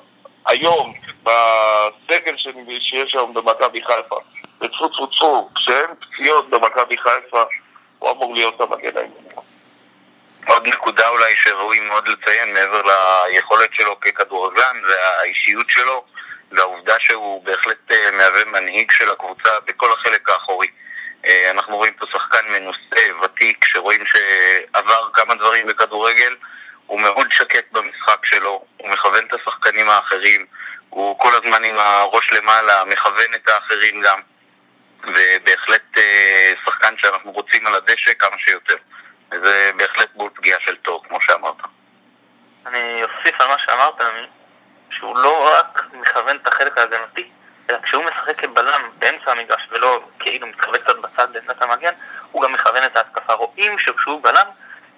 היום, 0.46 0.92
בסגל 1.22 2.34
שיש 2.80 3.14
היום 3.14 3.34
במכבי 3.34 3.82
חיפה, 3.82 4.16
וטפו 4.60 4.88
טפו 4.88 5.06
טפו, 5.06 5.48
כשאין 5.54 5.90
פציעות 6.00 6.50
במכבי 6.50 6.96
חיפה, 6.98 7.42
הוא 7.98 8.10
אמור 8.10 8.34
להיות 8.34 8.60
המגן 8.60 8.96
הימני. 8.96 9.23
עוד 10.46 10.66
נקודה 10.66 11.08
אולי 11.08 11.36
שראוי 11.36 11.80
מאוד 11.80 12.08
לציין, 12.08 12.52
מעבר 12.54 12.82
ליכולת 13.30 13.74
שלו 13.74 14.00
ככדורגלן, 14.00 14.80
זה 14.84 15.08
האישיות 15.18 15.70
שלו. 15.70 16.04
והעובדה 16.56 16.94
שהוא 17.00 17.44
בהחלט 17.44 17.92
אה, 17.92 18.10
מהווה 18.10 18.44
מנהיג 18.44 18.90
של 18.90 19.10
הקבוצה 19.10 19.50
בכל 19.66 19.92
החלק 19.92 20.28
האחורי. 20.28 20.68
אה, 21.26 21.50
אנחנו 21.50 21.76
רואים 21.76 21.94
פה 21.94 22.06
שחקן 22.12 22.52
מנוסה, 22.52 23.22
ותיק, 23.22 23.64
שרואים 23.64 24.00
שעבר 24.06 25.08
כמה 25.12 25.34
דברים 25.34 25.66
בכדורגל, 25.66 26.34
הוא 26.86 27.00
מאוד 27.00 27.26
שקט 27.30 27.72
במשחק 27.72 28.24
שלו, 28.24 28.64
הוא 28.76 28.90
מכוון 28.90 29.24
את 29.24 29.34
השחקנים 29.34 29.88
האחרים, 29.88 30.46
הוא 30.90 31.18
כל 31.18 31.34
הזמן 31.34 31.64
עם 31.64 31.78
הראש 31.78 32.32
למעלה, 32.32 32.84
מכוון 32.84 33.34
את 33.34 33.48
האחרים 33.48 34.00
גם, 34.00 34.20
ובהחלט 35.02 35.98
אה, 35.98 36.52
שחקן 36.66 36.94
שאנחנו 36.98 37.32
רוצים 37.32 37.66
על 37.66 37.74
הדשא 37.74 38.14
כמה 38.18 38.38
שיותר. 38.38 38.76
זה 39.42 39.70
בהחלט 39.76 40.08
בול 40.14 40.30
פגיעה 40.34 40.60
של 40.60 40.76
תור, 40.76 41.04
כמו 41.08 41.20
שאמרת. 41.20 41.56
אני 42.66 43.02
אוסיף 43.02 43.40
על 43.40 43.48
מה 43.48 43.58
שאמרת, 43.58 43.94
שהוא 44.90 45.16
לא 45.16 45.50
רק 45.52 45.82
מכוון 45.92 46.36
את 46.36 46.46
החלק 46.46 46.78
ההגנתי, 46.78 47.30
אלא 47.70 47.78
כשהוא 47.82 48.04
משחק 48.04 48.40
כבלם 48.40 48.90
באמצע 48.98 49.32
המגרש 49.32 49.68
ולא 49.70 50.08
כאילו 50.18 50.46
מתחבא 50.46 50.78
קצת 50.78 50.96
בצד 50.96 51.32
בעמדת 51.32 51.62
המגן, 51.62 51.92
הוא 52.32 52.42
גם 52.42 52.52
מכוון 52.52 52.84
את 52.84 52.96
ההתקפה. 52.96 53.32
רואים 53.32 53.78
שכשהוא 53.78 54.22
בלם, 54.22 54.46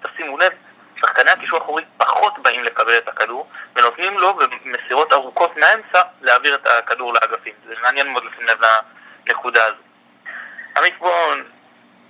תשימו 0.01 0.37
לב, 0.37 0.51
שחקני 0.99 1.31
הקישור 1.31 1.59
האחורי 1.59 1.83
פחות 1.97 2.39
באים 2.39 2.63
לקבל 2.63 2.97
את 2.97 3.07
הכדור, 3.07 3.49
ונותנים 3.75 4.17
לו 4.17 4.33
במסירות 4.33 5.13
ארוכות 5.13 5.57
מהאמצע 5.57 6.01
להעביר 6.21 6.55
את 6.55 6.67
הכדור 6.67 7.13
לאגפים. 7.13 7.53
זה 7.67 7.73
מעניין 7.81 8.07
מאוד 8.07 8.23
לשים 8.25 8.47
לב 8.47 8.59
לנקודה 9.27 9.65
הזו. 9.65 9.81
עמית, 10.77 10.99
בואו 10.99 11.33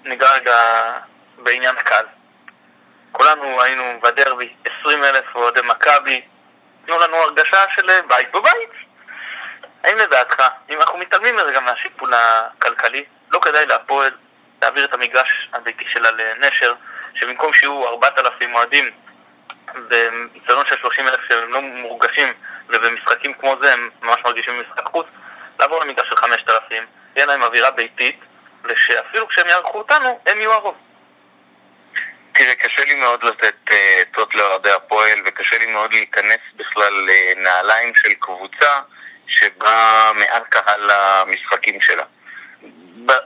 ניגע 0.03 0.31
רגע 0.31 0.83
בעניין 1.37 1.77
הקהל. 1.77 2.05
כולנו 3.11 3.61
היינו 3.61 3.99
בדרבי, 4.03 4.53
20 4.81 5.03
אלף 5.03 5.35
אוהדי 5.35 5.61
מכבי, 5.63 6.21
תנו 6.85 6.99
לנו 6.99 7.15
הרגשה 7.15 7.63
של 7.75 7.89
אה, 7.89 8.01
בית 8.01 8.31
בבית. 8.31 8.69
האם 9.83 9.97
לדעתך, 9.97 10.43
אם 10.69 10.81
אנחנו 10.81 10.97
מתעלמים 10.97 11.35
מזה 11.35 11.51
גם 11.51 11.65
מהשיפול 11.65 12.13
הכלכלי, 12.13 13.05
לא 13.29 13.39
כדאי 13.39 13.65
להפועל 13.65 14.11
להעביר 14.61 14.85
את 14.85 14.93
המגרש 14.93 15.49
הביתי 15.53 15.85
שלה 15.89 16.11
לנשר, 16.11 16.73
שבמקום 17.15 17.53
שיהיו 17.53 17.87
4,000 17.87 18.55
אוהדים 18.55 18.91
באיצטדיון 19.73 20.65
של 20.67 20.75
30 20.81 21.07
אלף 21.07 21.19
שהם 21.27 21.53
לא 21.53 21.61
מורגשים 21.61 22.33
ובמשחקים 22.69 23.33
כמו 23.33 23.55
זה 23.61 23.73
הם 23.73 23.89
ממש 24.01 24.17
מרגישים 24.25 24.57
במשחק 24.57 24.87
חוץ, 24.91 25.05
לעבור 25.59 25.83
למגרש 25.83 26.09
של 26.09 26.15
5,000, 26.15 26.85
יהיה 27.15 27.25
להם 27.25 27.43
אווירה 27.43 27.71
ביתית, 27.71 28.19
ושאפילו 28.63 29.27
כשהם 29.27 29.47
יערכו 29.47 29.77
אותנו, 29.77 30.19
הם 30.25 30.37
יהיו 30.37 30.53
הרוב. 30.53 30.75
תראה, 32.37 32.55
קשה 32.55 32.83
לי 32.85 32.95
מאוד 32.95 33.23
לתת 33.23 33.69
עצות 34.01 34.33
uh, 34.33 34.37
לאוהדי 34.37 34.71
הפועל, 34.71 35.19
וקשה 35.25 35.57
לי 35.57 35.65
מאוד 35.65 35.93
להיכנס 35.93 36.39
בכלל 36.55 36.93
לנעליים 37.07 37.95
של 37.95 38.13
קבוצה 38.13 38.79
שבה 39.27 40.11
מעט 40.15 40.43
קהל 40.49 40.91
למשחקים 40.91 41.81
שלה. 41.81 42.03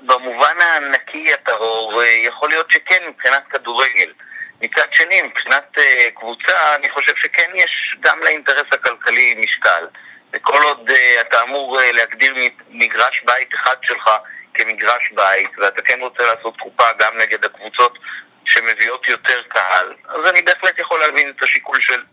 במובן 0.02 0.62
הענקי 0.62 1.34
הטרור, 1.34 2.02
uh, 2.02 2.06
יכול 2.06 2.50
להיות 2.50 2.72
שכן 2.72 3.08
מבחינת 3.08 3.44
כדורגל. 3.50 4.14
מצד 4.62 4.86
שני, 4.92 5.22
מבחינת 5.22 5.78
uh, 5.78 5.82
קבוצה, 6.16 6.76
אני 6.76 6.90
חושב 6.90 7.16
שכן 7.16 7.52
יש 7.56 7.96
גם 8.00 8.24
לאינטרס 8.24 8.68
הכלכלי 8.72 9.36
משקל. 9.38 9.86
וכל 10.34 10.62
עוד 10.64 10.92
אתה 11.22 11.42
אמור 11.42 11.80
להגדיר 11.94 12.36
מגרש 12.70 13.22
בית 13.26 13.54
אחד 13.54 13.76
שלך 13.82 14.10
כמגרש 14.54 15.12
בית, 15.12 15.50
ואתה 15.58 15.82
כן 15.82 16.00
רוצה 16.00 16.24
לעשות 16.24 16.58
קופה 16.58 16.92
גם 17.00 17.18
נגד 17.18 17.46
הקבוצות 17.46 17.98
שמביאות 18.46 19.08
יותר 19.08 19.42
קהל, 19.48 19.94
אז 20.08 20.30
אני 20.30 20.42
בהחלט 20.42 20.80
יכול 20.80 21.00
להבין 21.00 21.30
את 21.30 21.44
השיקול 21.44 21.82
של 21.82 22.04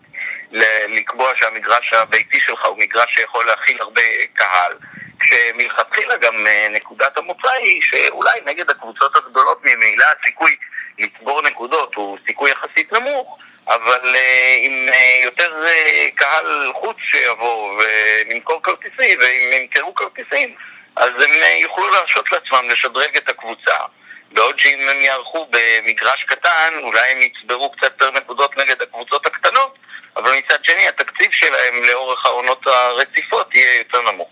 לקבוע 0.88 1.32
שהמגרש 1.36 1.92
הביתי 1.92 2.40
שלך 2.40 2.66
הוא 2.66 2.78
מגרש 2.78 3.14
שיכול 3.14 3.46
להכיל 3.46 3.76
הרבה 3.80 4.02
קהל, 4.34 4.72
כשמלכתחילה 5.20 6.16
גם 6.16 6.46
אה, 6.46 6.68
נקודת 6.70 7.18
המוצא 7.18 7.50
היא 7.50 7.82
שאולי 7.82 8.40
נגד 8.46 8.70
הקבוצות 8.70 9.16
הגדולות 9.16 9.60
ממילא 9.64 10.04
הסיכוי 10.20 10.56
לצבור 10.98 11.42
נקודות 11.42 11.94
הוא 11.94 12.18
סיכוי 12.26 12.50
יחסית 12.50 12.92
נמוך, 12.92 13.38
אבל 13.66 14.16
עם 14.62 14.88
uh, 14.88 15.24
יותר 15.24 15.62
uh, 15.64 16.14
קהל 16.14 16.72
חוץ 16.72 16.96
שיבוא 17.00 17.82
ונמכור 17.82 18.62
כרטיסים, 18.62 19.18
ואם 19.20 19.50
ימכרו 19.52 19.94
כרטיסים, 19.94 20.54
אז 20.96 21.10
הם 21.10 21.30
יוכלו 21.60 21.88
להרשות 21.88 22.32
לעצמם 22.32 22.70
לשדרג 22.70 23.16
את 23.16 23.28
הקבוצה. 23.28 23.76
בעוד 24.32 24.58
שאם 24.58 24.88
הם 24.88 25.00
יערכו 25.00 25.48
במגרש 25.50 26.24
קטן, 26.24 26.74
אולי 26.82 27.10
הם 27.10 27.18
יצברו 27.20 27.70
קצת 27.70 27.82
יותר 27.84 28.10
נקודות 28.10 28.56
נגד 28.56 28.82
הקבוצות 28.82 29.26
הקטנות, 29.26 29.78
אבל 30.16 30.32
מצד 30.38 30.64
שני 30.64 30.88
התקציב 30.88 31.32
שלהם 31.32 31.84
לאורך 31.84 32.26
העונות 32.26 32.66
הרציפות 32.66 33.54
יהיה 33.54 33.78
יותר 33.78 34.02
נמוך. 34.02 34.30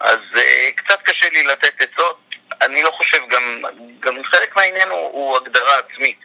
אז 0.00 0.18
uh, 0.34 0.40
קצת 0.74 1.02
קשה 1.02 1.28
לי 1.30 1.42
לתת 1.42 1.82
עצות. 1.82 2.18
אני 2.62 2.82
לא 2.82 2.90
חושב, 2.90 3.18
גם, 3.28 3.62
גם 4.00 4.24
חלק 4.24 4.56
מהעניין 4.56 4.88
הוא, 4.88 5.10
הוא 5.12 5.36
הגדרה 5.36 5.78
עצמית. 5.78 6.18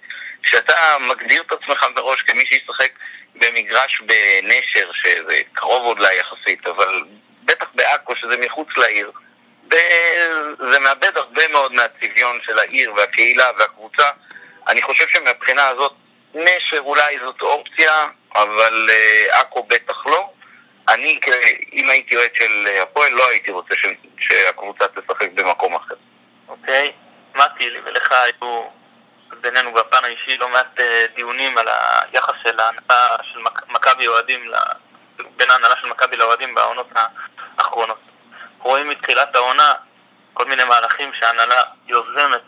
כשאתה 0.43 0.97
מגדיר 0.99 1.41
את 1.41 1.51
עצמך 1.51 1.85
מראש 1.95 2.21
כמי 2.21 2.45
שישחק 2.45 2.91
במגרש 3.35 4.01
בנשר, 4.01 4.91
שזה 4.93 5.41
קרוב 5.53 5.83
עוד 5.85 5.99
לה 5.99 6.13
יחסית, 6.13 6.67
אבל 6.67 7.03
בטח 7.43 7.67
בעכו, 7.75 8.15
שזה 8.15 8.37
מחוץ 8.37 8.67
לעיר, 8.77 9.11
זה 10.71 10.79
מאבד 10.79 11.17
הרבה 11.17 11.47
מאוד 11.47 11.73
מהצביון 11.73 12.39
של 12.53 12.59
העיר 12.59 12.93
והקהילה 12.93 13.45
והקבוצה. 13.57 14.09
אני 14.67 14.81
חושב 14.81 15.07
שמבחינה 15.07 15.67
הזאת 15.67 15.93
נשר 16.33 16.79
אולי 16.79 17.19
זאת 17.25 17.41
אופציה, 17.41 18.07
אבל 18.35 18.89
אה, 18.89 19.39
עכו 19.39 19.63
בטח 19.63 20.05
לא. 20.05 20.29
אני, 20.89 21.19
אם 21.73 21.89
הייתי 21.89 22.15
אוהד 22.15 22.35
של 22.35 22.67
הפועל, 22.81 23.11
לא 23.11 23.29
הייתי 23.29 23.51
רוצה 23.51 23.75
ש... 23.75 23.85
שהקבוצה 24.19 24.85
תשחק 24.87 25.31
במקום 25.33 25.75
אחר. 25.75 25.95
אוקיי, 26.47 26.91
מתי, 27.35 27.69
לי 27.69 27.79
ולך 27.85 28.11
היו 28.11 28.63
בינינו 29.41 29.73
בפן 29.73 30.03
האישי 30.03 30.37
לא 30.37 30.49
מעט 30.49 30.79
אה, 30.79 31.05
דיונים 31.15 31.57
על 31.57 31.67
היחס 31.67 32.33
של 32.43 32.59
ההנהלה 32.59 33.17
של 33.33 33.39
מכבי 33.69 34.07
אוהדים 34.07 34.51
בין 35.37 35.51
ההנהלה 35.51 35.75
של 35.81 35.87
מכבי 35.87 36.15
לאוהדים 36.15 36.55
בעונות 36.55 36.89
האחרונות. 37.57 37.99
רואים 38.59 38.89
מתחילת 38.89 39.35
העונה 39.35 39.73
כל 40.33 40.45
מיני 40.45 40.63
מהלכים 40.63 41.11
שההנהלה 41.19 41.61
יוזמת, 41.93 42.41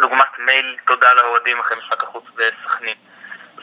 דוגמת 0.00 0.38
מייל 0.38 0.76
תודה 0.86 1.14
לאוהדים 1.14 1.60
אחרי 1.60 1.76
משחק 1.78 2.02
החוץ 2.02 2.24
בסכנין, 2.34 2.96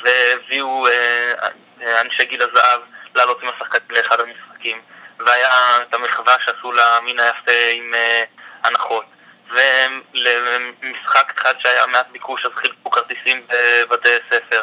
והביאו 0.04 0.88
אה, 0.88 1.34
אה, 1.82 2.02
אנשי 2.02 2.26
גיל 2.26 2.42
הזהב 2.42 2.82
לעלות 3.16 3.44
עם 3.44 3.50
השחקנים 3.50 3.92
לאחד 3.92 4.20
המשחקים, 4.20 4.82
והיה 5.20 5.82
את 5.82 5.94
המחווה 5.94 6.36
שעשו 6.40 6.72
לה 6.72 7.00
מן 7.02 7.20
היפה 7.20 7.72
עם 7.74 7.94
אה, 7.94 8.24
הנחות. 8.64 9.06
ולמשחק 9.52 11.34
אחד 11.38 11.54
שהיה 11.60 11.88
מעט 11.88 12.08
ביקוש 12.12 12.46
אז 12.46 12.52
חילקו 12.56 12.92
כרטיסים 12.92 13.42
בבתי 13.48 14.10
ספר. 14.30 14.62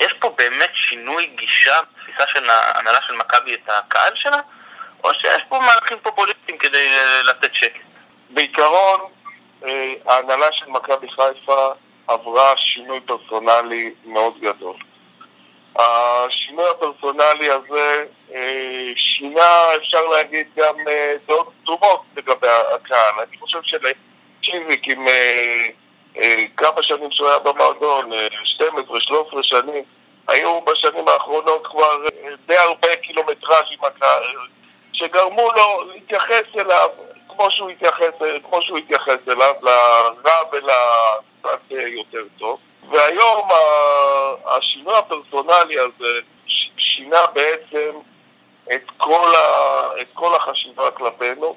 יש 0.00 0.12
פה 0.12 0.34
באמת 0.38 0.70
שינוי 0.74 1.26
גישה 1.26 1.80
בתפיסה 1.82 2.26
של 2.26 2.50
ההנהלה 2.50 2.98
של 3.06 3.14
מכבי 3.14 3.54
את 3.54 3.68
הקהל 3.68 4.12
שלה, 4.14 4.40
או 5.04 5.14
שיש 5.14 5.42
פה 5.48 5.60
מהלכים 5.60 5.98
פופוליסטיים 6.02 6.58
כדי 6.58 6.88
אה, 6.88 7.22
לתת 7.22 7.54
שקט? 7.54 7.80
בעיקרון, 8.30 9.00
ההנהלה 10.06 10.52
של 10.52 10.66
מכבי 10.66 11.06
חיפה 11.08 11.66
עברה 12.08 12.56
שינוי 12.56 13.00
פרסונלי 13.00 13.90
מאוד 14.04 14.38
גדול. 14.40 14.76
השינוי 15.76 16.64
הפרסונלי 16.70 17.50
הזה 17.50 18.04
אה, 18.34 18.92
שינה, 18.96 19.74
אפשר 19.76 20.06
להגיד, 20.06 20.46
גם 20.56 20.74
דעות 21.26 21.52
קדומות 21.62 22.02
לגבי 22.16 22.48
הקהל. 22.74 23.14
אני 23.18 23.38
חושב 23.40 23.58
שלצ'יזיק 23.62 24.88
עם 24.88 25.06
כמה 26.56 26.82
שנים 26.82 27.10
שהוא 27.10 27.28
היה 27.28 27.38
במועדון, 27.38 28.10
12-13 28.60 29.42
שנים, 29.42 29.84
היו 30.28 30.60
בשנים 30.60 31.08
האחרונות 31.08 31.66
כבר 31.66 31.96
די 32.46 32.56
הרבה 32.56 32.96
קילומטראז' 32.96 33.64
עם 33.70 33.84
הקהל, 33.84 34.22
שגרמו 34.92 35.48
לו 35.56 35.84
להתייחס 35.92 36.44
אליו 36.58 36.88
כמו 37.36 37.50
שהוא 37.50 37.70
התייחס, 37.70 38.18
כמו 38.42 38.62
שהוא 38.62 38.78
התייחס 38.78 39.18
אליו, 39.28 39.54
לרע 39.62 40.42
ולקצת 40.52 41.70
יותר 41.70 42.24
טוב. 42.38 42.58
והיום 42.90 43.48
השינוי 44.46 44.98
הפרסונלי 44.98 45.78
הזה 45.78 46.20
שינה 46.76 47.26
בעצם 47.32 47.90
את 48.74 48.90
כל, 48.96 49.34
ה, 49.34 50.00
את 50.00 50.06
כל 50.14 50.36
החשיבה 50.36 50.90
כלפינו. 50.90 51.56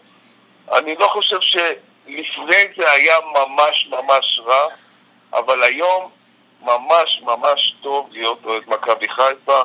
אני 0.72 0.96
לא 0.96 1.08
חושב 1.08 1.42
שלפני 1.42 2.64
זה 2.78 2.92
היה 2.92 3.16
ממש 3.34 3.88
ממש 3.90 4.42
רע, 4.46 4.68
אבל 5.34 5.64
היום 5.64 6.12
ממש 6.62 7.22
ממש 7.24 7.76
טוב 7.82 8.10
להיות 8.12 8.40
אוהד 8.46 8.64
מכבי 8.68 9.10
חיפה, 9.10 9.62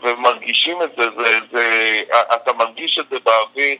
ומרגישים 0.00 0.82
את 0.82 0.90
זה, 0.98 1.04
זה, 1.16 1.38
זה, 1.52 2.02
אתה 2.34 2.52
מרגיש 2.52 2.98
את 2.98 3.08
זה 3.10 3.16
באוויר, 3.24 3.76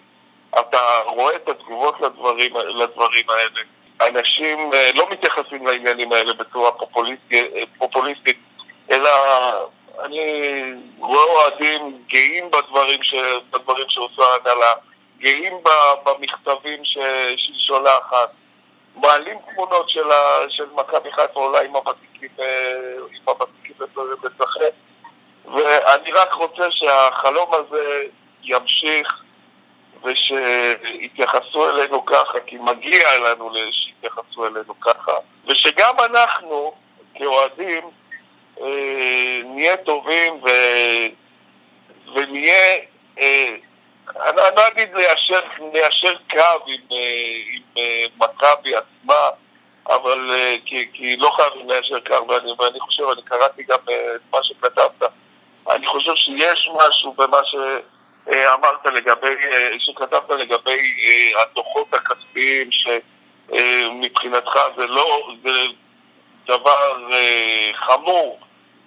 אתה 0.60 0.80
רואה 1.06 1.36
את 1.36 1.48
התגובות 1.48 2.00
לדברים, 2.00 2.56
לדברים 2.56 3.24
האלה. 3.30 3.60
אנשים 4.08 4.74
אה, 4.74 4.90
לא 4.94 5.06
מתייחסים 5.10 5.66
לעניינים 5.66 6.12
האלה 6.12 6.32
בצורה 6.34 6.72
פופוליסטית, 6.72 7.46
פופוליסטית 7.78 8.38
אלא 8.90 9.10
אני 10.04 10.52
רואה 10.98 11.24
אוהדים 11.24 12.02
גאים 12.06 12.50
בדברים, 12.50 13.02
ש, 13.02 13.14
בדברים 13.50 13.84
שעושה 13.88 14.22
ההנהלה, 14.22 14.72
גאים 15.18 15.52
במכתבים 16.04 16.84
שהיא 16.84 17.58
שולחת, 17.58 18.30
מעלים 18.96 19.38
תמונות 19.54 19.90
של, 19.90 20.08
של 20.48 20.66
מכבי 20.74 21.12
חיפה 21.12 21.46
אולי 21.46 21.66
עם 21.66 21.76
הוותיקים, 21.76 22.28
אה, 22.40 23.34
לשחק 24.24 24.72
ואני 25.44 26.12
רק 26.12 26.34
רוצה 26.34 26.70
שהחלום 26.70 27.50
הזה 27.54 28.02
ימשיך 28.42 29.22
ושיתייחסו 30.04 31.70
אלינו 31.70 32.04
ככה, 32.04 32.40
כי 32.46 32.56
מגיע 32.56 33.18
לנו 33.18 33.52
שיתייחסו 33.72 34.46
אלינו 34.46 34.80
ככה, 34.80 35.12
ושגם 35.46 35.94
אנחנו 36.04 36.72
כאוהדים 37.14 37.90
אה, 38.60 39.40
נהיה 39.44 39.76
טובים 39.76 40.34
ו... 40.44 40.48
ונהיה, 42.14 42.76
אה, 43.18 43.54
אני 44.16 44.36
לא 44.56 44.68
אגיד 44.68 44.94
ליישר, 44.94 45.40
ליישר 45.72 46.14
קו 46.30 46.64
עם, 46.66 46.80
אה, 46.92 48.04
עם 48.04 48.10
מכבי 48.18 48.74
עצמה, 48.74 49.28
אבל 49.88 50.30
כי, 50.64 50.88
כי 50.92 51.16
לא 51.16 51.30
חייבים 51.36 51.70
ליישר 51.70 52.00
קו, 52.00 52.28
ואני, 52.28 52.52
ואני 52.58 52.80
חושב, 52.80 53.04
אני 53.12 53.22
קראתי 53.22 53.62
גם 53.62 53.78
את 53.82 54.20
מה 54.32 54.38
שכתבת, 54.42 55.02
אני 55.70 55.86
חושב 55.86 56.14
שיש 56.14 56.70
משהו 56.74 57.12
במה 57.12 57.38
שאמרת 58.30 58.86
לגבי, 58.86 59.34
שכתבת 59.78 60.30
לגבי 60.30 60.94
אה, 61.04 61.42
הדוחות 61.42 61.94
הכספיים, 61.94 62.68
שמבחינתך 62.72 64.58
זה 64.76 64.86
לא, 64.86 65.28
זה 65.42 65.50
דבר 66.46 67.12
אה, 67.12 67.70
חמור 67.74 68.40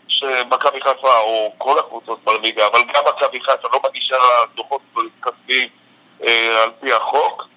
שמכבי 0.08 0.82
חיפה, 0.82 1.18
או 1.18 1.54
כל 1.58 1.80
הקבוצות 1.80 2.24
בליגה, 2.24 2.68
אבל 2.68 2.80
גם 2.94 3.04
מכבי 3.08 3.40
חיפה 3.42 3.68
לא 3.74 3.82
מגישה 3.90 4.16
דוחות 4.56 4.82
כספיים 5.22 5.70
אה, 6.24 6.64
על 6.64 6.72
פי 6.80 6.94
החוק, 6.94 7.48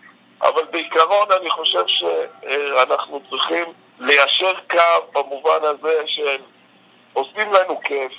אבל 0.43 0.65
בעיקרון 0.71 1.27
אני 1.41 1.51
חושב 1.51 1.85
שאנחנו 1.87 3.21
צריכים 3.31 3.65
ליישר 3.99 4.53
קו 4.71 4.79
במובן 5.15 5.59
הזה 5.63 6.03
שעושים 6.07 7.53
לנו 7.53 7.81
כיף, 7.85 8.13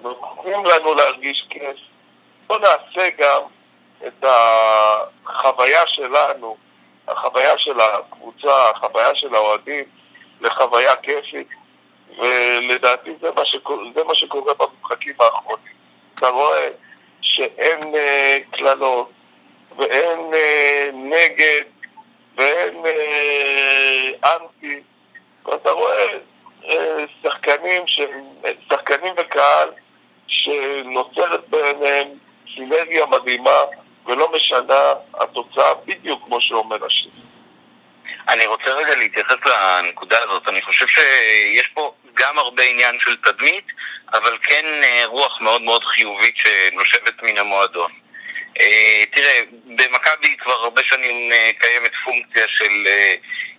נותנים 0.00 0.64
לנו 0.64 0.94
להרגיש 0.94 1.46
כיף. 1.50 1.89
בואו 2.50 2.60
נעשה 2.60 3.08
גם 3.18 3.42
את 4.06 4.24
החוויה 5.26 5.86
שלנו, 5.86 6.56
החוויה 7.08 7.58
של 7.58 7.80
הקבוצה, 7.80 8.70
החוויה 8.70 9.14
של 9.14 9.34
האוהדים, 9.34 9.84
לחוויה 10.40 10.96
כיפית, 10.96 11.48
ולדעתי 12.18 13.10
זה 13.20 13.30
מה, 13.36 13.44
שקורה, 13.44 13.84
זה 13.94 14.04
מה 14.04 14.14
שקורה 14.14 14.54
במשחקים 14.54 15.14
האחרונים. 15.20 15.74
אתה 16.14 16.28
רואה 16.28 16.68
שאין 17.20 17.78
uh, 17.80 18.56
קללות, 18.56 19.10
ואין 19.76 20.18
uh, 20.18 20.94
נגד, 20.94 21.64
ואין 22.36 22.84
uh, 22.84 24.28
אנטי, 24.28 24.80
ואתה 25.44 25.70
רואה 25.70 26.06
uh, 26.62 26.68
שחקנים, 27.22 27.86
ש... 27.86 28.00
שחקנים 28.68 29.14
וקהל 29.16 29.70
שנוצרת 30.26 31.48
ביניהם 31.48 32.08
סינרגיה 32.54 33.06
מדהימה 33.06 33.58
ולא 34.06 34.32
משנה 34.32 34.92
התוצאה 35.14 35.74
בדיוק 35.74 36.24
כמו 36.24 36.40
שאומר 36.40 36.86
השיר. 36.86 37.10
אני 38.28 38.46
רוצה 38.46 38.70
רגע 38.70 38.94
להתייחס 38.96 39.36
לנקודה 39.46 40.18
הזאת. 40.22 40.48
אני 40.48 40.62
חושב 40.62 40.86
שיש 40.88 41.68
פה 41.68 41.94
גם 42.14 42.38
הרבה 42.38 42.62
עניין 42.62 43.00
של 43.00 43.16
תדמית, 43.16 43.66
אבל 44.12 44.36
כן 44.42 44.64
אה, 44.82 45.02
רוח 45.06 45.40
מאוד 45.40 45.62
מאוד 45.62 45.84
חיובית 45.84 46.34
שנושבת 46.36 47.22
מן 47.22 47.38
המועדון. 47.38 47.90
אה, 48.60 49.04
תראה, 49.12 49.40
במכבי 49.66 50.36
כבר 50.38 50.52
הרבה 50.52 50.82
שנים 50.84 51.32
אה, 51.32 51.50
קיימת 51.58 51.92
פונקציה 52.04 52.44
של 52.48 52.86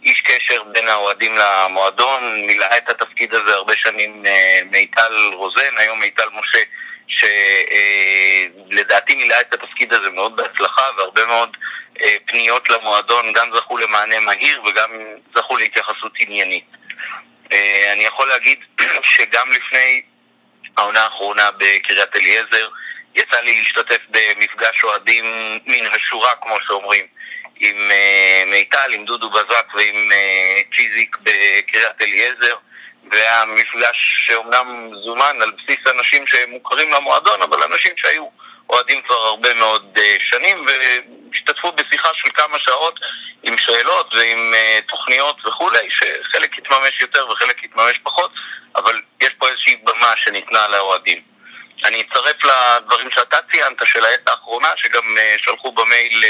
איש 0.04 0.21
קשר 0.21 0.63
בין 0.63 0.88
האוהדים 0.88 1.36
למועדון, 1.38 2.45
מילאה 2.47 2.77
את 2.77 2.89
התפקיד 2.89 3.34
הזה 3.34 3.54
הרבה 3.54 3.73
שנים 3.75 4.23
מיטל 4.71 5.32
רוזן, 5.34 5.77
היום 5.77 5.99
מיטל 5.99 6.27
משה, 6.34 6.60
שלדעתי 8.69 9.15
מילאה 9.15 9.41
את 9.41 9.54
התפקיד 9.54 9.93
הזה 9.93 10.10
מאוד 10.10 10.36
בהצלחה, 10.36 10.88
והרבה 10.97 11.26
מאוד 11.26 11.58
פניות 12.26 12.69
למועדון 12.69 13.34
גם 13.34 13.50
זכו 13.56 13.78
למענה 13.78 14.19
מהיר 14.19 14.62
וגם 14.65 14.89
זכו 15.36 15.58
להתייחסות 15.58 16.13
עניינית. 16.19 16.65
אני 17.91 18.04
יכול 18.04 18.28
להגיד 18.28 18.60
שגם 19.15 19.52
לפני 19.52 20.02
העונה 20.78 21.04
האחרונה 21.04 21.50
בקריית 21.58 22.15
אליעזר, 22.15 22.69
יצא 23.15 23.41
לי 23.41 23.60
להשתתף 23.60 24.02
במפגש 24.10 24.84
אוהדים 24.84 25.26
מן 25.67 25.86
השורה, 25.86 26.36
כמו 26.41 26.56
שאומרים, 26.67 27.06
עם 27.60 27.78
uh, 27.78 28.50
מיטל, 28.50 28.93
עם 28.93 29.06
דודו 29.06 29.30
בזק 29.30 29.76
ועם 29.76 30.10
צ'יזיק 30.76 31.17
בקריית 31.24 32.02
אליעזר, 32.02 32.56
והיה 33.12 33.45
מפגש 33.45 34.26
שאומנם 34.28 34.89
זומן 35.04 35.41
על 35.41 35.52
בסיס 35.52 35.80
אנשים 35.97 36.28
שמוכרים 36.28 36.93
למועדון, 36.93 37.41
אבל 37.41 37.63
אנשים 37.63 37.93
שהיו 37.97 38.28
אוהדים 38.69 39.02
כבר 39.02 39.15
הרבה 39.15 39.54
מאוד 39.54 39.97
uh, 39.97 40.02
שנים, 40.19 40.65
והשתתפו 40.65 41.71
בשיחה 41.71 42.10
של 42.13 42.30
כמה 42.34 42.60
שעות 42.60 43.00
עם 43.43 43.58
שאלות 43.58 44.13
ועם 44.13 44.54
uh, 44.54 44.89
תוכניות 44.89 45.36
וכולי, 45.47 45.89
שחלק 45.89 46.58
יתממש 46.58 47.02
יותר 47.02 47.28
וחלק 47.30 47.63
יתממש 47.63 47.97
פחות, 48.04 48.32
אבל 48.76 49.02
יש 49.21 49.30
פה 49.30 49.47
איזושהי 49.47 49.76
במה 49.84 50.13
שניתנה 50.17 50.67
לאוהדים. 50.67 51.21
אני 51.86 52.02
אצרף 52.02 52.36
לדברים 52.43 53.12
שאתה 53.12 53.38
ציינת 53.52 53.82
של 53.86 54.06
העת 54.06 54.30
האחרונה, 54.30 54.69
שגם 54.76 55.04
uh, 55.17 55.43
שלחו 55.43 55.71
במייל 55.71 56.24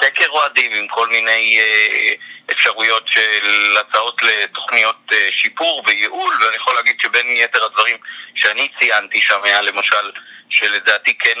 סקר 0.00 0.28
אוהדים 0.28 0.72
עם 0.72 0.88
כל 0.88 1.08
מיני 1.08 1.60
uh, 1.60 2.52
אפשרויות 2.52 3.08
של 3.08 3.76
הצעות 3.80 4.22
לתוכניות 4.22 4.96
uh, 5.10 5.14
שיפור 5.30 5.82
וייעול, 5.86 6.34
ואני 6.40 6.56
יכול 6.56 6.74
להגיד 6.74 7.00
שבין 7.00 7.26
יתר 7.28 7.64
הדברים 7.64 7.96
שאני 8.34 8.68
ציינתי 8.78 9.20
שם 9.20 9.40
היה 9.44 9.62
למשל 9.62 10.10
שלדעתי 10.50 11.18
כן 11.18 11.38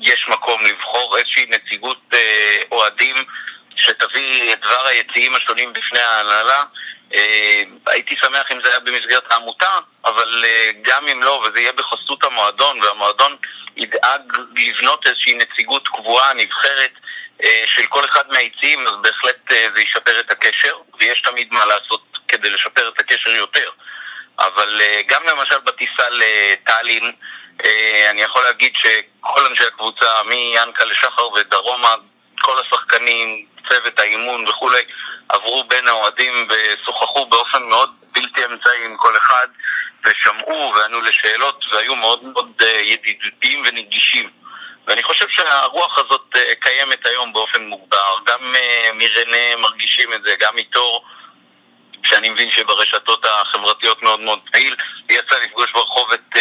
יש 0.00 0.28
מקום 0.28 0.66
לבחור 0.66 1.18
איזושהי 1.18 1.46
נציגות 1.48 2.00
אה, 2.14 2.58
אוהדים 2.72 3.16
שתביא 3.76 4.52
את 4.52 4.60
דבר 4.60 4.86
היציעים 4.86 5.34
השונים 5.34 5.72
בפני 5.72 6.00
ההנהלה. 6.00 6.62
אה, 7.14 7.62
הייתי 7.86 8.16
שמח 8.16 8.52
אם 8.52 8.58
זה 8.64 8.70
היה 8.70 8.80
במסגרת 8.80 9.32
העמותה, 9.32 9.78
אבל 10.04 10.44
אה, 10.44 10.70
גם 10.82 11.08
אם 11.08 11.22
לא, 11.22 11.44
וזה 11.44 11.60
יהיה 11.60 11.72
בחסות 11.72 12.24
המועדון, 12.24 12.82
והמועדון 12.82 13.36
ידאג 13.76 14.32
לבנות 14.56 15.06
איזושהי 15.06 15.34
נציגות 15.34 15.88
קבועה, 15.88 16.34
נבחרת, 16.34 16.90
אה, 16.94 17.00
של 17.66 17.86
כל 17.86 18.04
אחד 18.04 18.22
מהיציעים, 18.30 18.86
אז 18.86 18.94
בהחלט 19.02 19.52
אה, 19.52 19.66
זה 19.74 19.82
ישפר 19.82 20.20
את 20.20 20.32
הקשר, 20.32 20.76
ויש 21.00 21.20
תמיד 21.20 21.48
מה 21.50 21.64
לעשות 21.64 22.18
כדי 22.28 22.50
לשפר 22.50 22.88
את 22.88 23.00
הקשר 23.00 23.30
יותר. 23.30 23.70
אבל 24.38 24.80
אה, 24.80 25.00
גם 25.06 25.22
למשל 25.26 25.58
בטיסה 25.58 26.10
לטאלין, 26.10 27.12
אה, 27.64 28.10
אני 28.10 28.22
יכול 28.22 28.42
להגיד 28.42 28.72
שכל 28.76 29.46
אנשי 29.46 29.64
הקבוצה, 29.66 30.22
מיאנקה 30.26 30.84
לשחר 30.84 31.28
ודרומה, 31.32 31.94
כל 32.40 32.58
השחקנים, 32.60 33.46
צוות 33.68 34.00
האימון 34.00 34.48
וכולי, 34.48 34.82
עברו 35.28 35.64
בין 35.64 35.88
האוהדים 35.88 36.48
ושוחחו 36.50 37.26
באופן 37.26 37.62
מאוד 37.68 37.90
בלתי 38.12 38.44
אמצעי 38.44 38.84
עם 38.84 38.96
כל 38.96 39.16
אחד, 39.16 39.46
ושמעו 40.04 40.72
וענו 40.76 41.00
לשאלות, 41.00 41.64
והיו 41.72 41.96
מאוד 41.96 42.24
מאוד 42.24 42.52
אה, 42.62 42.80
ידידותיים 42.80 43.62
ונגישים. 43.66 44.30
ואני 44.86 45.02
חושב 45.02 45.28
שהרוח 45.28 45.98
הזאת 45.98 46.36
אה, 46.36 46.54
קיימת 46.54 47.06
היום 47.06 47.32
באופן 47.32 47.64
מוגבר. 47.66 48.14
גם 48.26 48.54
אה, 48.56 48.90
מרנה 48.94 49.56
מרגישים 49.58 50.12
את 50.12 50.22
זה, 50.24 50.34
גם 50.40 50.56
מתור, 50.56 51.04
שאני 52.04 52.28
מבין 52.28 52.50
שברשתות 52.50 53.26
החברתיות 53.26 54.02
מאוד 54.02 54.20
מאוד 54.20 54.38
פעיל. 54.52 54.76
יצא 55.10 55.36
לפגוש 55.44 55.72
ברחוב 55.72 56.12
את 56.12 56.36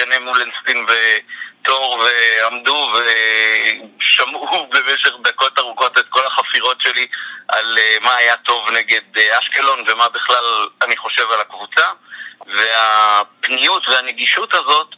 רנה 0.00 0.18
מולנסטין 0.18 0.86
ותור, 0.88 2.04
ועמדו 2.04 2.92
ושמעו 2.94 4.66
במשך 4.72 5.10
דקות 5.24 5.58
ארוכות 5.58 5.98
את 5.98 6.06
כל 6.08 6.26
החפירות 6.26 6.80
שלי 6.80 7.06
על 7.48 7.78
מה 8.00 8.14
היה 8.14 8.36
טוב 8.36 8.70
נגד 8.70 9.18
אשקלון 9.38 9.84
ומה 9.88 10.08
בכלל 10.08 10.68
אני 10.82 10.96
חושב 10.96 11.30
על 11.30 11.40
הקבוצה. 11.40 11.86
והפניות 12.46 13.88
והנגישות 13.88 14.54
הזאת 14.54 14.94
אה, 14.94 14.97